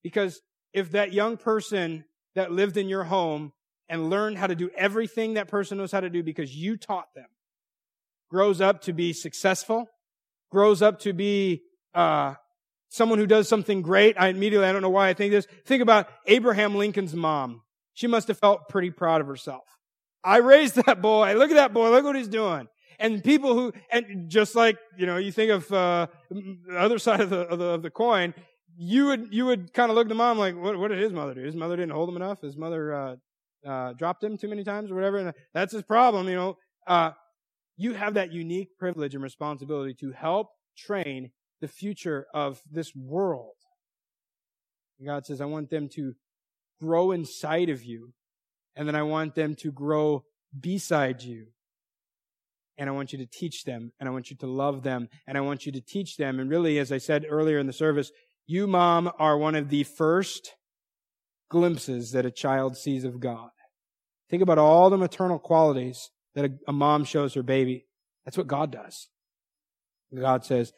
Because 0.03 0.41
if 0.73 0.91
that 0.91 1.13
young 1.13 1.37
person 1.37 2.05
that 2.35 2.51
lived 2.51 2.77
in 2.77 2.87
your 2.87 3.03
home 3.03 3.53
and 3.87 4.09
learned 4.09 4.37
how 4.37 4.47
to 4.47 4.55
do 4.55 4.69
everything 4.77 5.33
that 5.33 5.47
person 5.47 5.77
knows 5.77 5.91
how 5.91 5.99
to 5.99 6.09
do 6.09 6.23
because 6.23 6.55
you 6.55 6.77
taught 6.77 7.13
them, 7.15 7.25
grows 8.29 8.61
up 8.61 8.81
to 8.81 8.93
be 8.93 9.13
successful, 9.13 9.87
grows 10.51 10.81
up 10.81 10.99
to 10.99 11.13
be 11.13 11.63
uh, 11.93 12.35
someone 12.89 13.17
who 13.17 13.25
does 13.27 13.47
something 13.47 13.81
great. 13.81 14.15
I 14.19 14.27
immediately, 14.27 14.67
I 14.67 14.71
don't 14.71 14.81
know 14.81 14.89
why 14.89 15.09
I 15.09 15.13
think 15.13 15.31
this. 15.31 15.47
Think 15.65 15.81
about 15.81 16.07
Abraham 16.27 16.75
Lincoln's 16.75 17.15
mom. 17.15 17.61
She 17.93 18.07
must 18.07 18.27
have 18.27 18.37
felt 18.37 18.69
pretty 18.69 18.91
proud 18.91 19.21
of 19.21 19.27
herself. 19.27 19.63
I 20.23 20.37
raised 20.37 20.75
that 20.75 21.01
boy. 21.01 21.35
Look 21.35 21.49
at 21.49 21.55
that 21.55 21.73
boy. 21.73 21.89
Look 21.89 22.03
what 22.03 22.15
he's 22.15 22.27
doing. 22.27 22.67
And 22.99 23.23
people 23.23 23.53
who, 23.53 23.71
and 23.91 24.29
just 24.29 24.55
like, 24.55 24.77
you 24.97 25.05
know, 25.05 25.17
you 25.17 25.31
think 25.31 25.51
of, 25.51 25.71
uh, 25.71 26.07
the 26.29 26.77
other 26.77 26.99
side 26.99 27.21
of 27.21 27.29
the, 27.29 27.39
of 27.39 27.59
the, 27.59 27.65
of 27.65 27.81
the 27.81 27.89
coin, 27.89 28.33
you 28.81 29.07
would, 29.07 29.33
you 29.33 29.45
would 29.45 29.73
kind 29.73 29.91
of 29.91 29.95
look 29.95 30.09
at 30.09 30.15
mom 30.15 30.37
like, 30.37 30.55
what, 30.55 30.79
what 30.79 30.87
did 30.87 30.99
his 30.99 31.11
mother 31.11 31.33
do? 31.33 31.41
His 31.41 31.55
mother 31.55 31.75
didn't 31.75 31.91
hold 31.91 32.07
him 32.07 32.15
enough. 32.15 32.39
His 32.39 32.55
mother, 32.55 32.93
uh, 32.93 33.15
uh, 33.67 33.91
dropped 33.91 34.23
him 34.23 34.37
too 34.37 34.47
many 34.47 34.63
times 34.63 34.89
or 34.89 34.95
whatever. 34.95 35.17
And 35.17 35.33
that's 35.53 35.73
his 35.73 35.83
problem, 35.83 36.29
you 36.29 36.35
know. 36.35 36.57
Uh, 36.87 37.11
you 37.75 37.93
have 37.93 38.13
that 38.13 38.31
unique 38.31 38.77
privilege 38.77 39.13
and 39.13 39.21
responsibility 39.21 39.93
to 39.95 40.11
help 40.13 40.47
train 40.77 41.31
the 41.59 41.67
future 41.67 42.25
of 42.33 42.61
this 42.71 42.95
world. 42.95 43.55
And 44.97 45.07
God 45.07 45.25
says, 45.25 45.41
I 45.41 45.45
want 45.45 45.69
them 45.69 45.89
to 45.95 46.13
grow 46.79 47.11
inside 47.11 47.69
of 47.69 47.83
you, 47.83 48.13
and 48.77 48.87
then 48.87 48.95
I 48.95 49.03
want 49.03 49.35
them 49.35 49.55
to 49.55 49.73
grow 49.73 50.23
beside 50.57 51.21
you. 51.21 51.47
And 52.77 52.89
I 52.89 52.93
want 52.93 53.11
you 53.11 53.19
to 53.19 53.25
teach 53.25 53.65
them, 53.65 53.91
and 53.99 54.07
I 54.07 54.11
want 54.13 54.29
you 54.29 54.37
to 54.37 54.47
love 54.47 54.83
them, 54.83 55.09
and 55.27 55.37
I 55.37 55.41
want 55.41 55.65
you 55.65 55.73
to 55.73 55.81
teach 55.81 56.15
them. 56.15 56.39
And 56.39 56.49
really, 56.49 56.79
as 56.79 56.93
I 56.93 56.97
said 56.97 57.25
earlier 57.29 57.59
in 57.59 57.67
the 57.67 57.73
service, 57.73 58.09
you, 58.49 58.65
mom, 58.65 59.11
are 59.19 59.37
one 59.37 59.53
of 59.53 59.69
the 59.69 59.83
first 59.83 60.55
glimpses 61.49 62.11
that 62.13 62.25
a 62.25 62.31
child 62.31 62.75
sees 62.75 63.03
of 63.03 63.19
God. 63.19 63.51
Think 64.29 64.41
about 64.41 64.57
all 64.57 64.89
the 64.89 64.97
maternal 64.97 65.37
qualities 65.37 66.09
that 66.33 66.45
a, 66.45 66.51
a 66.67 66.73
mom 66.73 67.03
shows 67.03 67.35
her 67.35 67.43
baby. 67.43 67.85
That's 68.25 68.37
what 68.37 68.47
God 68.47 68.71
does. 68.71 69.09
God 70.13 70.45
says, 70.45 70.73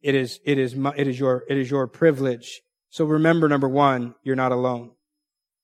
it 0.00 0.14
is, 0.14 0.40
it 0.44 0.58
is, 0.58 0.74
it 0.96 1.06
is 1.06 1.20
your, 1.20 1.44
it 1.48 1.58
is 1.58 1.70
your 1.70 1.86
privilege. 1.86 2.62
So 2.88 3.04
remember, 3.04 3.46
number 3.46 3.68
one, 3.68 4.14
you're 4.22 4.34
not 4.34 4.52
alone. 4.52 4.92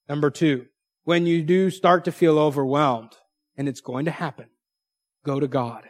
Number 0.08 0.30
two, 0.30 0.66
when 1.04 1.24
you 1.24 1.42
do 1.42 1.70
start 1.70 2.04
to 2.04 2.12
feel 2.12 2.38
overwhelmed, 2.38 3.12
and 3.56 3.68
it's 3.68 3.80
going 3.80 4.04
to 4.04 4.10
happen, 4.10 4.46
go 5.24 5.40
to 5.40 5.48
God. 5.48 5.84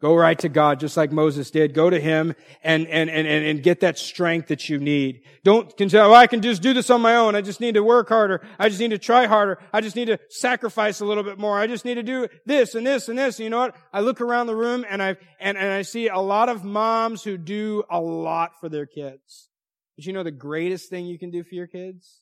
Go 0.00 0.14
right 0.14 0.38
to 0.40 0.48
God, 0.48 0.80
just 0.80 0.96
like 0.96 1.12
Moses 1.12 1.50
did. 1.50 1.72
Go 1.72 1.88
to 1.88 1.98
Him 1.98 2.34
and, 2.62 2.86
and, 2.88 3.08
and, 3.08 3.26
and 3.26 3.62
get 3.62 3.80
that 3.80 3.98
strength 3.98 4.48
that 4.48 4.68
you 4.68 4.78
need. 4.78 5.22
Don't 5.44 5.74
consider, 5.76 6.02
oh, 6.02 6.12
I 6.12 6.26
can 6.26 6.42
just 6.42 6.62
do 6.62 6.74
this 6.74 6.90
on 6.90 7.00
my 7.00 7.16
own. 7.16 7.34
I 7.34 7.40
just 7.40 7.60
need 7.60 7.74
to 7.74 7.82
work 7.82 8.08
harder. 8.08 8.46
I 8.58 8.68
just 8.68 8.80
need 8.80 8.90
to 8.90 8.98
try 8.98 9.26
harder. 9.26 9.58
I 9.72 9.80
just 9.80 9.96
need 9.96 10.06
to 10.06 10.18
sacrifice 10.28 11.00
a 11.00 11.06
little 11.06 11.22
bit 11.22 11.38
more. 11.38 11.58
I 11.58 11.66
just 11.66 11.84
need 11.84 11.94
to 11.94 12.02
do 12.02 12.28
this 12.44 12.74
and 12.74 12.86
this 12.86 13.08
and 13.08 13.16
this. 13.16 13.38
And 13.38 13.44
you 13.44 13.50
know 13.50 13.60
what? 13.60 13.76
I 13.92 14.00
look 14.00 14.20
around 14.20 14.48
the 14.48 14.56
room 14.56 14.84
and 14.88 15.02
I, 15.02 15.16
and, 15.40 15.56
and 15.56 15.72
I 15.72 15.82
see 15.82 16.08
a 16.08 16.18
lot 16.18 16.48
of 16.48 16.64
moms 16.64 17.22
who 17.22 17.38
do 17.38 17.84
a 17.88 18.00
lot 18.00 18.60
for 18.60 18.68
their 18.68 18.86
kids. 18.86 19.48
But 19.96 20.06
you 20.06 20.12
know 20.12 20.24
the 20.24 20.32
greatest 20.32 20.90
thing 20.90 21.06
you 21.06 21.18
can 21.18 21.30
do 21.30 21.44
for 21.44 21.54
your 21.54 21.68
kids 21.68 22.20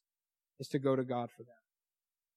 is 0.60 0.68
to 0.68 0.78
go 0.78 0.94
to 0.94 1.04
God 1.04 1.30
for 1.36 1.42
them. 1.42 1.48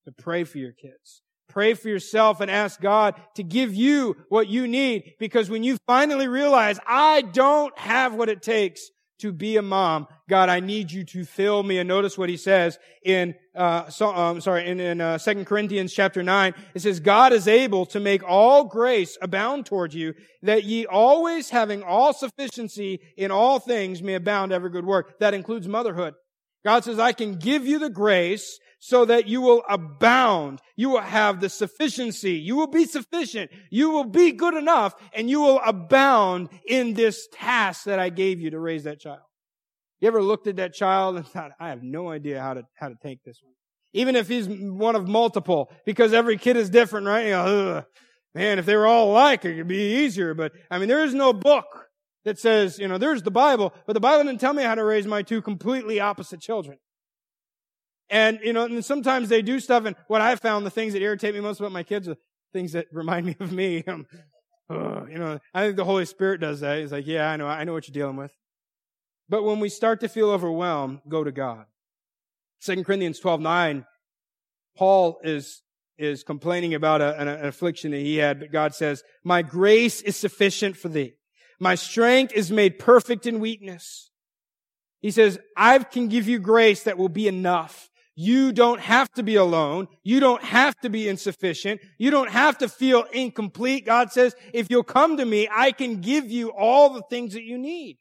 To 0.05 0.23
pray 0.23 0.43
for 0.43 0.59
your 0.59 0.71
kids 0.71 1.21
Pray 1.47 1.73
for 1.73 1.89
yourself 1.89 2.41
and 2.41 2.51
ask 2.51 2.81
God 2.81 3.15
to 3.35 3.43
give 3.43 3.73
you 3.73 4.15
what 4.29 4.47
you 4.47 4.67
need 4.67 5.13
because 5.19 5.49
when 5.49 5.63
you 5.63 5.77
finally 5.87 6.27
realize, 6.27 6.79
I 6.87 7.21
don't 7.21 7.77
have 7.77 8.13
what 8.13 8.29
it 8.29 8.41
takes 8.41 8.89
to 9.19 9.31
be 9.31 9.57
a 9.57 9.61
mom, 9.61 10.07
God, 10.29 10.49
I 10.49 10.59
need 10.59 10.91
you 10.91 11.05
to 11.05 11.23
fill 11.23 11.63
me. 11.63 11.77
And 11.77 11.87
notice 11.87 12.17
what 12.17 12.29
he 12.29 12.37
says 12.37 12.77
in, 13.03 13.35
uh, 13.55 13.89
so, 13.89 14.13
um, 14.13 14.41
sorry, 14.41 14.67
in, 14.67 14.79
in 14.79 14.99
uh, 14.99 15.17
2 15.17 15.45
Corinthians 15.45 15.93
chapter 15.93 16.21
9. 16.21 16.53
It 16.73 16.81
says, 16.81 16.99
God 16.99 17.31
is 17.31 17.47
able 17.47 17.85
to 17.87 17.99
make 17.99 18.23
all 18.27 18.65
grace 18.65 19.17
abound 19.21 19.65
toward 19.65 19.93
you, 19.93 20.13
that 20.41 20.63
ye 20.65 20.85
always 20.85 21.49
having 21.49 21.81
all 21.81 22.13
sufficiency 22.13 22.99
in 23.17 23.31
all 23.31 23.59
things 23.59 24.03
may 24.03 24.15
abound 24.15 24.51
every 24.51 24.69
good 24.69 24.85
work. 24.85 25.19
That 25.19 25.33
includes 25.33 25.67
motherhood. 25.67 26.15
God 26.65 26.83
says, 26.83 26.99
I 26.99 27.13
can 27.13 27.35
give 27.35 27.65
you 27.65 27.79
the 27.79 27.89
grace 27.89 28.59
so 28.85 29.03
that 29.03 29.27
you 29.27 29.41
will 29.41 29.63
abound. 29.67 30.61
You 30.75 30.91
will 30.91 31.01
have 31.01 31.41
the 31.41 31.49
sufficiency. 31.49 32.33
You 32.33 32.55
will 32.55 32.67
be 32.67 32.85
sufficient. 32.85 33.49
You 33.71 33.89
will 33.89 34.03
be 34.03 34.31
good 34.31 34.53
enough 34.53 34.93
and 35.11 35.27
you 35.27 35.41
will 35.41 35.59
abound 35.65 36.49
in 36.67 36.93
this 36.93 37.27
task 37.33 37.85
that 37.85 37.97
I 37.97 38.09
gave 38.09 38.39
you 38.39 38.51
to 38.51 38.59
raise 38.59 38.83
that 38.83 38.99
child. 38.99 39.21
You 39.99 40.07
ever 40.07 40.21
looked 40.21 40.45
at 40.45 40.57
that 40.57 40.75
child 40.75 41.15
and 41.15 41.25
thought, 41.25 41.53
I 41.59 41.69
have 41.69 41.81
no 41.81 42.11
idea 42.11 42.39
how 42.39 42.53
to, 42.53 42.63
how 42.75 42.89
to 42.89 42.95
take 43.01 43.23
this 43.23 43.39
one. 43.41 43.55
Even 43.93 44.15
if 44.15 44.27
he's 44.27 44.47
one 44.47 44.95
of 44.95 45.07
multiple, 45.07 45.71
because 45.83 46.13
every 46.13 46.37
kid 46.37 46.55
is 46.55 46.69
different, 46.69 47.07
right? 47.07 47.25
You 47.25 47.31
know, 47.31 47.83
man, 48.35 48.59
if 48.59 48.67
they 48.67 48.75
were 48.75 48.85
all 48.85 49.09
alike, 49.09 49.45
it 49.45 49.55
could 49.55 49.67
be 49.67 50.03
easier. 50.03 50.35
But 50.35 50.51
I 50.69 50.77
mean, 50.77 50.89
there 50.89 51.03
is 51.03 51.15
no 51.15 51.33
book 51.33 51.87
that 52.23 52.37
says, 52.37 52.77
you 52.77 52.87
know, 52.87 52.99
there's 52.99 53.23
the 53.23 53.31
Bible, 53.31 53.73
but 53.87 53.93
the 53.93 53.99
Bible 53.99 54.25
didn't 54.25 54.41
tell 54.41 54.53
me 54.53 54.61
how 54.61 54.75
to 54.75 54.83
raise 54.83 55.07
my 55.07 55.23
two 55.23 55.41
completely 55.41 55.99
opposite 55.99 56.39
children. 56.39 56.77
And, 58.09 58.39
you 58.43 58.53
know, 58.53 58.65
and 58.65 58.85
sometimes 58.85 59.29
they 59.29 59.41
do 59.41 59.59
stuff, 59.59 59.85
and 59.85 59.95
what 60.07 60.21
I've 60.21 60.39
found, 60.39 60.65
the 60.65 60.69
things 60.69 60.93
that 60.93 61.01
irritate 61.01 61.33
me 61.33 61.41
most 61.41 61.59
about 61.59 61.71
my 61.71 61.83
kids 61.83 62.07
are 62.07 62.17
things 62.53 62.73
that 62.73 62.87
remind 62.91 63.25
me 63.25 63.35
of 63.39 63.51
me. 63.51 63.83
You 64.67 65.19
know, 65.19 65.39
I 65.53 65.63
think 65.63 65.75
the 65.75 65.85
Holy 65.85 66.05
Spirit 66.05 66.41
does 66.41 66.61
that. 66.61 66.79
He's 66.79 66.91
like, 66.91 67.05
yeah, 67.05 67.29
I 67.29 67.37
know, 67.37 67.45
I 67.45 67.65
know 67.65 67.73
what 67.73 67.87
you're 67.87 67.93
dealing 67.93 68.17
with. 68.17 68.31
But 69.29 69.43
when 69.43 69.59
we 69.59 69.69
start 69.69 69.99
to 69.99 70.09
feel 70.09 70.31
overwhelmed, 70.31 71.01
go 71.07 71.23
to 71.23 71.31
God. 71.31 71.65
2 72.63 72.83
Corinthians 72.83 73.19
12, 73.19 73.41
9, 73.41 73.85
Paul 74.75 75.19
is, 75.23 75.61
is 75.99 76.23
complaining 76.23 76.73
about 76.73 77.01
a, 77.01 77.19
an 77.19 77.27
affliction 77.27 77.91
that 77.91 77.99
he 77.99 78.17
had, 78.17 78.39
but 78.39 78.51
God 78.51 78.73
says, 78.73 79.03
my 79.23 79.43
grace 79.43 80.01
is 80.01 80.15
sufficient 80.15 80.75
for 80.77 80.89
thee. 80.89 81.13
My 81.59 81.75
strength 81.75 82.33
is 82.33 82.51
made 82.51 82.79
perfect 82.79 83.27
in 83.27 83.39
weakness. 83.39 84.09
He 84.99 85.11
says, 85.11 85.39
I 85.55 85.77
can 85.79 86.07
give 86.07 86.27
you 86.27 86.39
grace 86.39 86.83
that 86.83 86.97
will 86.97 87.09
be 87.09 87.27
enough. 87.27 87.89
You 88.15 88.53
don't 88.53 88.79
have 88.79 89.11
to 89.13 89.23
be 89.23 89.35
alone. 89.35 89.89
You 90.03 90.21
don't 90.21 90.43
have 90.43 90.79
to 90.81 90.89
be 90.89 91.09
insufficient. 91.09 91.81
You 91.97 92.11
don't 92.11 92.29
have 92.29 92.57
to 92.59 92.69
feel 92.69 93.03
incomplete. 93.11 93.85
God 93.85 94.11
says, 94.11 94.35
if 94.53 94.69
you'll 94.69 94.83
come 94.83 95.17
to 95.17 95.25
me, 95.25 95.49
I 95.51 95.73
can 95.73 95.99
give 95.99 96.31
you 96.31 96.49
all 96.51 96.91
the 96.91 97.03
things 97.09 97.33
that 97.33 97.43
you 97.43 97.57
need. 97.57 97.97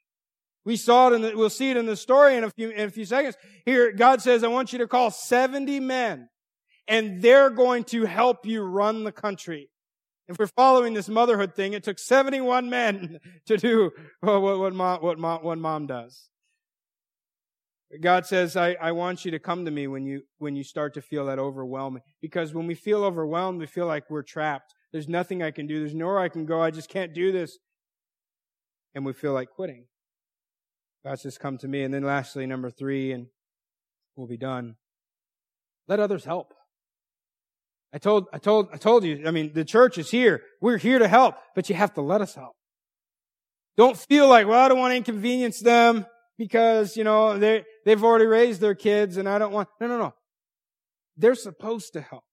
We 0.64 0.77
saw 0.77 1.09
it 1.09 1.14
in 1.14 1.22
the, 1.22 1.37
we'll 1.37 1.50
see 1.50 1.70
it 1.70 1.77
in 1.77 1.87
the 1.87 1.96
story 1.96 2.37
in 2.37 2.44
a 2.44 2.50
few, 2.50 2.70
in 2.70 2.88
a 2.88 2.90
few 2.90 3.05
seconds. 3.05 3.37
Here, 3.66 3.92
God 3.92 4.22
says, 4.22 4.44
I 4.44 4.48
want 4.48 4.72
you 4.72 4.79
to 4.79 4.87
call 4.87 5.11
70 5.11 5.81
men 5.81 6.29
and 6.87 7.20
they're 7.20 7.50
going 7.50 7.85
to 7.85 8.05
help 8.05 8.46
you 8.46 8.62
run 8.62 9.05
the 9.05 9.12
country. 9.12 9.68
If 10.29 10.38
we're 10.38 10.46
following 10.46 10.94
this 10.94 11.09
motherhood 11.09 11.55
thing, 11.55 11.74
it 11.74 11.83
took 11.83 11.98
71 11.98 12.70
men 12.70 13.18
to 13.46 13.57
do 13.57 13.90
what, 14.20 14.40
what, 14.40 14.59
what, 14.59 14.74
mom, 14.74 15.03
what 15.03 15.18
mom, 15.18 15.42
what 15.42 15.59
mom 15.59 15.87
does. 15.87 16.31
God 18.00 18.26
says, 18.26 18.57
I, 18.57 18.76
I 18.80 18.92
want 18.92 19.24
you 19.24 19.30
to 19.30 19.38
come 19.38 19.64
to 19.64 19.70
me 19.70 19.87
when 19.87 20.04
you, 20.04 20.22
when 20.38 20.57
you 20.57 20.64
start 20.64 20.94
to 20.94 21.02
feel 21.02 21.26
that 21.26 21.38
overwhelming. 21.38 22.02
Because 22.20 22.54
when 22.54 22.66
we 22.66 22.74
feel 22.74 23.04
overwhelmed, 23.04 23.61
we 23.61 23.66
feel 23.66 23.87
like 23.87 24.11
we're 24.11 24.22
trapped. 24.22 24.74
There's 24.92 25.09
nothing 25.09 25.42
I 25.42 25.50
can 25.50 25.66
do. 25.66 25.80
There's 25.80 25.94
nowhere 25.94 26.20
I 26.20 26.28
can 26.28 26.46
go. 26.46 26.62
I 26.62 26.70
just 26.70 26.88
can't 26.88 27.14
do 27.14 27.33
this. 27.33 27.59
And 28.94 29.04
we 29.04 29.12
feel 29.12 29.33
like 29.33 29.50
quitting. 29.50 29.87
God's 31.04 31.22
just 31.22 31.40
come 31.40 31.59
to 31.59 31.68
me. 31.68 31.83
And 31.83 31.92
then 31.92 32.02
lastly, 32.02 32.46
number 32.46 32.70
three, 32.70 33.12
and 33.12 33.26
we'll 34.16 34.28
be 34.28 34.37
done. 34.37 34.76
Let 35.88 36.00
others 36.00 36.24
help. 36.24 36.54
I 37.92 37.98
told, 37.98 38.26
I 38.33 38.38
told, 38.38 38.68
I 38.72 38.76
told 38.76 39.04
you, 39.04 39.24
I 39.26 39.30
mean, 39.30 39.52
the 39.52 39.64
church 39.64 39.98
is 39.98 40.11
here. 40.11 40.42
We're 40.61 40.78
here 40.78 40.98
to 40.98 41.07
help, 41.07 41.37
but 41.54 41.68
you 41.68 41.74
have 41.74 41.94
to 41.94 42.00
let 42.00 42.20
us 42.20 42.35
help. 42.35 42.54
Don't 43.76 43.96
feel 43.96 44.28
like, 44.28 44.46
well, 44.46 44.64
I 44.64 44.68
don't 44.68 44.78
want 44.78 44.92
to 44.92 44.96
inconvenience 44.96 45.61
them 45.61 46.07
because, 46.38 46.97
you 46.97 47.05
know, 47.05 47.38
they, 47.38 47.64
they've 47.85 48.03
already 48.03 48.27
raised 48.27 48.61
their 48.61 48.75
kids 48.75 49.16
and 49.16 49.29
I 49.29 49.38
don't 49.38 49.53
want, 49.53 49.68
no, 49.81 49.87
no, 49.87 49.99
no. 49.99 50.14
They're 51.16 51.35
supposed 51.35 51.92
to 51.92 52.01
help. 52.01 52.25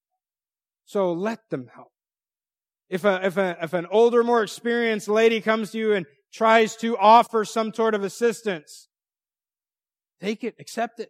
So 0.85 1.13
let 1.13 1.39
them 1.49 1.67
help. 1.73 1.89
If 2.89 3.05
a, 3.05 3.25
if 3.25 3.37
a, 3.37 3.57
if 3.61 3.73
an 3.73 3.87
older, 3.91 4.23
more 4.23 4.43
experienced 4.43 5.07
lady 5.07 5.39
comes 5.39 5.71
to 5.71 5.77
you 5.77 5.93
and 5.93 6.05
tries 6.33 6.75
to 6.77 6.97
offer 6.97 7.45
some 7.45 7.73
sort 7.73 7.95
of 7.95 8.03
assistance, 8.03 8.89
take 10.19 10.43
it, 10.43 10.55
accept 10.59 10.99
it. 10.99 11.09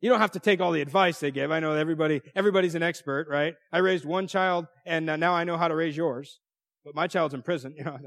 You 0.00 0.08
don't 0.08 0.20
have 0.20 0.30
to 0.32 0.40
take 0.40 0.60
all 0.60 0.70
the 0.70 0.80
advice 0.80 1.18
they 1.18 1.32
give. 1.32 1.50
I 1.50 1.58
know 1.60 1.72
everybody, 1.72 2.22
everybody's 2.36 2.76
an 2.76 2.84
expert, 2.84 3.26
right? 3.28 3.54
I 3.72 3.78
raised 3.78 4.04
one 4.04 4.28
child 4.28 4.66
and 4.86 5.06
now 5.06 5.34
I 5.34 5.44
know 5.44 5.56
how 5.56 5.68
to 5.68 5.74
raise 5.74 5.96
yours, 5.96 6.38
but 6.84 6.94
my 6.94 7.08
child's 7.08 7.34
in 7.34 7.42
prison. 7.42 7.74
You 7.76 7.84
know, 7.84 7.98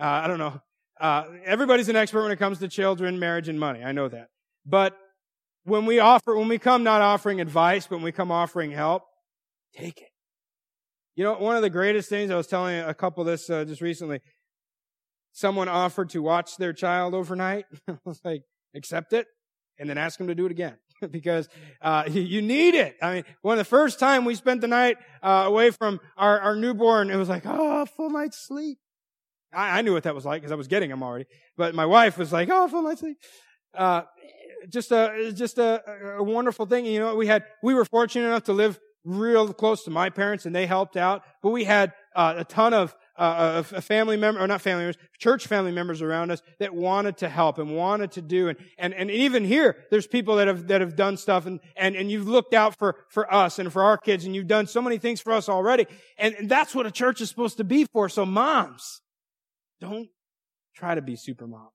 uh, 0.00 0.02
I 0.02 0.26
don't 0.26 0.38
know. 0.38 0.60
Uh, 1.00 1.24
everybody's 1.44 1.88
an 1.88 1.96
expert 1.96 2.22
when 2.22 2.30
it 2.30 2.38
comes 2.38 2.58
to 2.60 2.68
children, 2.68 3.18
marriage, 3.18 3.48
and 3.48 3.58
money. 3.58 3.82
I 3.82 3.92
know 3.92 4.08
that. 4.08 4.28
But 4.64 4.96
when 5.64 5.86
we 5.86 5.98
offer, 5.98 6.36
when 6.36 6.48
we 6.48 6.58
come 6.58 6.84
not 6.84 7.00
offering 7.00 7.40
advice, 7.40 7.86
but 7.86 7.96
when 7.96 8.04
we 8.04 8.12
come 8.12 8.30
offering 8.30 8.70
help, 8.70 9.02
take 9.76 10.00
it. 10.00 10.08
You 11.16 11.24
know, 11.24 11.34
one 11.34 11.56
of 11.56 11.62
the 11.62 11.70
greatest 11.70 12.08
things 12.08 12.30
I 12.30 12.36
was 12.36 12.46
telling 12.46 12.78
a 12.78 12.94
couple 12.94 13.24
this 13.24 13.48
uh, 13.48 13.64
just 13.64 13.80
recently. 13.80 14.20
Someone 15.32 15.68
offered 15.68 16.10
to 16.10 16.22
watch 16.22 16.56
their 16.56 16.72
child 16.72 17.14
overnight. 17.14 17.66
I 17.88 17.96
was 18.04 18.20
like, 18.24 18.42
accept 18.74 19.12
it, 19.12 19.26
and 19.78 19.88
then 19.88 19.98
ask 19.98 20.18
them 20.18 20.28
to 20.28 20.34
do 20.34 20.46
it 20.46 20.52
again 20.52 20.76
because 21.10 21.48
uh, 21.80 22.04
you 22.10 22.42
need 22.42 22.74
it. 22.74 22.96
I 23.02 23.14
mean, 23.14 23.24
one 23.42 23.54
of 23.54 23.58
the 23.58 23.68
first 23.68 23.98
time 23.98 24.24
we 24.24 24.34
spent 24.34 24.60
the 24.60 24.68
night 24.68 24.98
uh, 25.22 25.44
away 25.46 25.70
from 25.70 26.00
our, 26.16 26.38
our 26.40 26.56
newborn, 26.56 27.10
it 27.10 27.16
was 27.16 27.28
like, 27.28 27.42
oh, 27.46 27.86
full 27.86 28.10
night's 28.10 28.38
sleep. 28.38 28.78
I, 29.54 29.78
I 29.78 29.82
knew 29.82 29.92
what 29.92 30.04
that 30.04 30.14
was 30.14 30.24
like 30.24 30.42
because 30.42 30.52
I 30.52 30.56
was 30.56 30.68
getting 30.68 30.90
them 30.90 31.02
already. 31.02 31.26
But 31.56 31.74
my 31.74 31.86
wife 31.86 32.18
was 32.18 32.32
like, 32.32 32.48
"Oh, 32.50 32.68
full 32.68 32.82
night's 32.82 33.00
sleep." 33.00 33.18
Uh, 33.76 34.02
just 34.68 34.92
a 34.92 35.32
just 35.34 35.58
a, 35.58 35.82
a 36.18 36.22
wonderful 36.22 36.66
thing. 36.66 36.86
You 36.86 37.00
know, 37.00 37.14
we 37.16 37.26
had 37.26 37.44
we 37.62 37.74
were 37.74 37.84
fortunate 37.84 38.26
enough 38.26 38.44
to 38.44 38.52
live 38.52 38.78
real 39.04 39.52
close 39.52 39.84
to 39.84 39.90
my 39.90 40.10
parents, 40.10 40.46
and 40.46 40.54
they 40.54 40.66
helped 40.66 40.96
out. 40.96 41.22
But 41.42 41.50
we 41.50 41.64
had 41.64 41.92
uh, 42.14 42.34
a 42.38 42.44
ton 42.44 42.74
of 42.74 42.94
uh, 43.16 43.62
of 43.72 43.84
family 43.84 44.16
members, 44.16 44.42
or 44.42 44.46
not 44.46 44.60
family 44.60 44.84
members, 44.84 45.00
church 45.18 45.46
family 45.46 45.70
members 45.70 46.02
around 46.02 46.30
us 46.30 46.42
that 46.58 46.74
wanted 46.74 47.16
to 47.18 47.28
help 47.28 47.58
and 47.58 47.76
wanted 47.76 48.12
to 48.12 48.22
do. 48.22 48.48
And, 48.48 48.58
and, 48.78 48.92
and 48.94 49.10
even 49.10 49.44
here, 49.44 49.76
there's 49.90 50.06
people 50.06 50.36
that 50.36 50.48
have, 50.48 50.68
that 50.68 50.80
have 50.80 50.96
done 50.96 51.16
stuff 51.16 51.46
and, 51.46 51.60
and, 51.76 51.94
and 51.94 52.10
you've 52.10 52.26
looked 52.26 52.54
out 52.54 52.76
for, 52.76 52.96
for 53.08 53.32
us 53.32 53.58
and 53.58 53.72
for 53.72 53.84
our 53.84 53.96
kids 53.96 54.24
and 54.24 54.34
you've 54.34 54.48
done 54.48 54.66
so 54.66 54.82
many 54.82 54.98
things 54.98 55.20
for 55.20 55.32
us 55.32 55.48
already. 55.48 55.86
And, 56.18 56.34
and 56.34 56.48
that's 56.48 56.74
what 56.74 56.86
a 56.86 56.90
church 56.90 57.20
is 57.20 57.28
supposed 57.28 57.58
to 57.58 57.64
be 57.64 57.84
for. 57.84 58.08
So 58.08 58.26
moms, 58.26 59.00
don't 59.80 60.08
try 60.74 60.94
to 60.94 61.02
be 61.02 61.16
super 61.16 61.46
mom. 61.46 61.68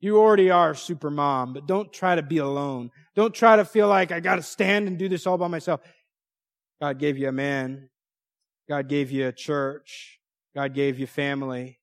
You 0.00 0.18
already 0.18 0.50
are 0.50 0.74
super 0.74 1.10
mom, 1.10 1.52
but 1.52 1.66
don't 1.66 1.92
try 1.92 2.16
to 2.16 2.22
be 2.22 2.38
alone. 2.38 2.90
Don't 3.14 3.34
try 3.34 3.56
to 3.56 3.64
feel 3.64 3.86
like 3.86 4.10
I 4.10 4.18
got 4.18 4.36
to 4.36 4.42
stand 4.42 4.88
and 4.88 4.98
do 4.98 5.08
this 5.08 5.26
all 5.26 5.38
by 5.38 5.46
myself. 5.46 5.80
God 6.80 6.98
gave 6.98 7.16
you 7.16 7.28
a 7.28 7.32
man. 7.32 7.88
God 8.68 8.88
gave 8.88 9.12
you 9.12 9.28
a 9.28 9.32
church. 9.32 10.18
God 10.56 10.74
gave 10.74 10.98
you 10.98 11.06
family. 11.06 11.78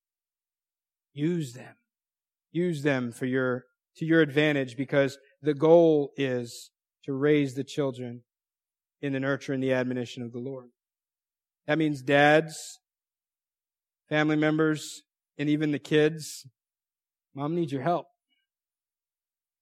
Use 1.13 1.53
them. 1.53 1.75
Use 2.51 2.83
them 2.83 3.13
for 3.13 3.25
your, 3.25 3.65
to 3.97 4.05
your 4.05 4.21
advantage 4.21 4.75
because 4.75 5.17
the 5.41 5.53
goal 5.53 6.11
is 6.17 6.71
to 7.05 7.13
raise 7.13 7.53
the 7.53 7.63
children 7.63 8.23
in 9.01 9.13
the 9.13 9.19
nurture 9.19 9.53
and 9.53 9.63
the 9.63 9.71
admonition 9.71 10.23
of 10.23 10.33
the 10.33 10.39
Lord. 10.39 10.69
That 11.67 11.77
means 11.77 12.01
dads, 12.01 12.79
family 14.09 14.35
members, 14.35 15.03
and 15.39 15.49
even 15.49 15.71
the 15.71 15.79
kids, 15.79 16.45
mom 17.33 17.55
needs 17.55 17.71
your 17.71 17.81
help. 17.81 18.05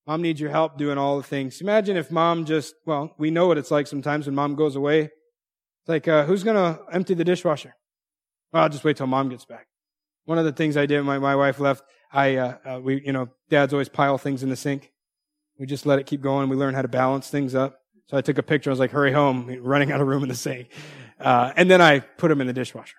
Mom 0.06 0.22
needs 0.22 0.40
your 0.40 0.50
help 0.50 0.76
doing 0.76 0.98
all 0.98 1.16
the 1.18 1.22
things. 1.22 1.60
Imagine 1.60 1.96
if 1.96 2.10
mom 2.10 2.44
just, 2.44 2.74
well, 2.84 3.14
we 3.18 3.30
know 3.30 3.46
what 3.46 3.58
it's 3.58 3.70
like 3.70 3.86
sometimes 3.86 4.26
when 4.26 4.34
mom 4.34 4.56
goes 4.56 4.74
away. 4.74 5.02
It's 5.02 5.88
like, 5.88 6.08
uh, 6.08 6.24
who's 6.24 6.42
going 6.42 6.56
to 6.56 6.80
empty 6.92 7.14
the 7.14 7.24
dishwasher? 7.24 7.74
Well, 8.52 8.64
I'll 8.64 8.68
just 8.68 8.84
wait 8.84 8.96
till 8.96 9.06
mom 9.06 9.28
gets 9.28 9.44
back. 9.44 9.66
One 10.24 10.38
of 10.38 10.44
the 10.44 10.52
things 10.52 10.76
I 10.76 10.86
did 10.86 11.06
when 11.06 11.20
my, 11.20 11.36
wife 11.36 11.60
left, 11.60 11.84
I, 12.10 12.36
uh, 12.36 12.56
uh, 12.64 12.80
we, 12.80 13.02
you 13.04 13.12
know, 13.12 13.28
dads 13.50 13.72
always 13.72 13.88
pile 13.88 14.18
things 14.18 14.42
in 14.42 14.48
the 14.48 14.56
sink. 14.56 14.90
We 15.58 15.66
just 15.66 15.86
let 15.86 15.98
it 15.98 16.06
keep 16.06 16.22
going. 16.22 16.48
We 16.48 16.56
learn 16.56 16.74
how 16.74 16.82
to 16.82 16.88
balance 16.88 17.28
things 17.28 17.54
up. 17.54 17.78
So 18.06 18.16
I 18.16 18.22
took 18.22 18.38
a 18.38 18.42
picture. 18.42 18.70
I 18.70 18.72
was 18.72 18.80
like, 18.80 18.90
hurry 18.90 19.12
home, 19.12 19.58
running 19.60 19.92
out 19.92 20.00
of 20.00 20.06
room 20.06 20.22
in 20.22 20.30
the 20.30 20.34
sink. 20.34 20.68
Uh, 21.20 21.52
and 21.56 21.70
then 21.70 21.82
I 21.82 22.00
put 22.00 22.28
them 22.28 22.40
in 22.40 22.46
the 22.46 22.52
dishwasher. 22.54 22.96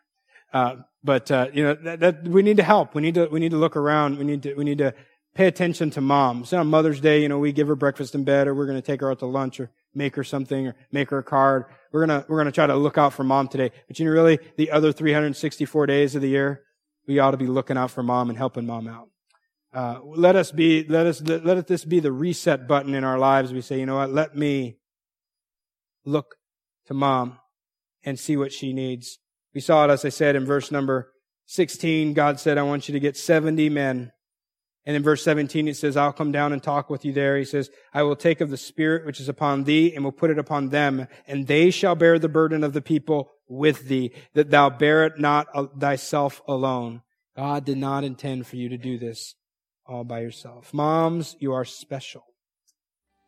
Uh, 0.54 0.78
but 1.04 1.32
uh, 1.32 1.48
you 1.54 1.64
know 1.64 1.76
that, 1.76 2.00
that, 2.00 2.24
we 2.24 2.42
need 2.42 2.58
to 2.58 2.64
help. 2.64 2.96
We 2.96 3.02
need 3.02 3.16
to 3.16 3.28
we 3.28 3.40
need 3.40 3.52
to 3.52 3.58
look 3.58 3.76
around. 3.76 4.18
We 4.18 4.26
need 4.26 4.44
to 4.44 4.54
we 4.56 4.64
need 4.64 4.80
to 4.80 4.94
pay 5.36 5.48
attention 5.48 5.90
to 5.92 6.02
mom. 6.02 6.38
moms. 6.38 6.54
on 6.54 6.68
Mother's 6.68 7.00
Day, 7.00 7.22
you 7.22 7.30
know, 7.30 7.40
we 7.40 7.52
give 7.52 7.68
her 7.68 7.76
breakfast 7.76 8.16
in 8.16 8.24
bed, 8.24 8.48
or 8.48 8.56
we're 8.56 8.66
going 8.66 8.82
to 8.82 8.86
take 8.86 9.02
her 9.02 9.12
out 9.12 9.20
to 9.20 9.26
lunch, 9.26 9.60
or 9.60 9.72
make 9.94 10.16
her 10.16 10.24
something, 10.24 10.68
or 10.68 10.76
make 10.92 11.10
her 11.12 11.20
a 11.20 11.24
card. 11.24 11.66
We're 11.92 12.06
gonna 12.06 12.26
we're 12.28 12.38
gonna 12.38 12.52
try 12.52 12.68
to 12.68 12.76
look 12.76 12.98
out 12.98 13.14
for 13.14 13.24
mom 13.24 13.48
today. 13.48 13.72
But 13.88 14.00
you 14.00 14.06
know, 14.06 14.12
really, 14.12 14.40
the 14.58 14.72
other 14.72 14.92
364 14.92 15.86
days 15.86 16.16
of 16.16 16.22
the 16.22 16.30
year, 16.30 16.64
we 17.08 17.20
ought 17.20 17.32
to 17.32 17.38
be 17.38 17.48
looking 17.48 17.78
out 17.78 17.92
for 17.92 18.04
mom 18.04 18.30
and 18.30 18.38
helping 18.38 18.66
mom 18.66 18.88
out. 18.88 19.10
Uh, 19.72 20.00
let 20.04 20.36
us 20.36 20.52
be 20.52 20.84
let 20.84 21.06
us 21.06 21.22
let 21.22 21.68
this 21.68 21.86
be 21.86 22.00
the 22.00 22.12
reset 22.12 22.68
button 22.68 22.94
in 22.94 23.04
our 23.04 23.20
lives. 23.20 23.54
We 23.54 23.62
say, 23.62 23.80
you 23.80 23.86
know 23.86 23.98
what? 23.98 24.12
Let 24.12 24.36
me 24.36 24.78
look 26.04 26.36
to 26.88 26.94
mom 26.94 27.40
and 28.04 28.20
see 28.20 28.36
what 28.36 28.52
she 28.52 28.74
needs 28.74 29.20
we 29.54 29.62
saw 29.62 29.86
it, 29.86 29.92
as 29.92 30.06
I 30.06 30.10
said, 30.10 30.36
in 30.36 30.46
verse 30.46 30.72
number 30.72 31.12
16. 31.48 32.14
God 32.14 32.40
said, 32.40 32.58
I 32.58 32.64
want 32.64 32.88
you 32.88 32.94
to 32.94 33.00
get 33.00 33.18
70 33.18 33.70
men. 33.70 34.12
And 34.86 34.96
in 34.96 35.04
verse 35.04 35.24
17, 35.24 35.68
it 35.68 35.78
says, 35.78 35.98
I'll 35.98 36.14
come 36.14 36.32
down 36.32 36.54
and 36.54 36.64
talk 36.64 36.90
with 36.90 37.06
you 37.06 37.12
there. 37.12 37.38
He 37.38 37.46
says, 37.46 37.70
I 37.94 38.04
will 38.04 38.16
take 38.16 38.42
of 38.42 38.50
the 38.50 38.58
Spirit 38.58 39.06
which 39.06 39.20
is 39.20 39.30
upon 39.30 39.64
thee 39.66 39.94
and 39.94 40.04
will 40.04 40.12
put 40.12 40.32
it 40.32 40.40
upon 40.40 40.70
them, 40.70 41.08
and 41.28 41.48
they 41.48 41.70
shall 41.70 41.96
bear 41.96 42.18
the 42.18 42.30
burden 42.30 42.64
of 42.64 42.74
the 42.74 42.82
people 42.82 43.32
with 43.48 43.88
thee, 43.88 44.12
that 44.34 44.52
thou 44.52 44.70
bear 44.70 45.06
it 45.06 45.20
not 45.20 45.48
uh, 45.54 45.66
thyself 45.78 46.42
alone. 46.48 47.02
God 47.36 47.66
did 47.66 47.78
not 47.78 48.04
intend 48.04 48.48
for 48.48 48.56
you 48.56 48.70
to 48.70 48.78
do 48.78 48.98
this 48.98 49.36
all 49.86 50.04
by 50.04 50.22
yourself. 50.22 50.74
Moms, 50.74 51.36
you 51.40 51.54
are 51.54 51.66
special. 51.66 52.24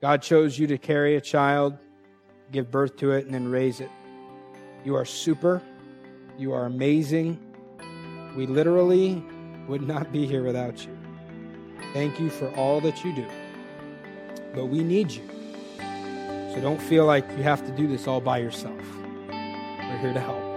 God 0.02 0.22
chose 0.22 0.58
you 0.58 0.68
to 0.68 0.78
carry 0.78 1.16
a 1.16 1.22
child, 1.22 1.78
give 2.52 2.72
birth 2.72 2.98
to 2.98 3.12
it, 3.12 3.26
and 3.26 3.34
then 3.34 3.50
raise 3.50 3.82
it. 3.82 3.90
You 4.84 4.96
are 4.96 5.06
super. 5.06 5.62
You 6.38 6.54
are 6.54 6.66
amazing. 6.66 7.40
We 8.36 8.46
literally 8.48 9.24
would 9.68 9.82
not 9.82 10.12
be 10.12 10.26
here 10.26 10.44
without 10.44 10.86
you. 10.86 10.98
Thank 11.94 12.20
you 12.20 12.30
for 12.30 12.50
all 12.56 12.82
that 12.82 13.04
you 13.04 13.14
do. 13.14 13.26
But 14.54 14.66
we 14.66 14.84
need 14.84 15.12
you. 15.12 15.24
So 16.54 16.60
don't 16.62 16.82
feel 16.82 17.06
like 17.06 17.26
you 17.38 17.44
have 17.44 17.66
to 17.66 17.72
do 17.72 17.88
this 17.88 18.08
all 18.08 18.22
by 18.22 18.40
yourself. 18.40 18.82
We're 19.30 19.98
here 20.00 20.14
to 20.14 20.20
help. 20.20 20.51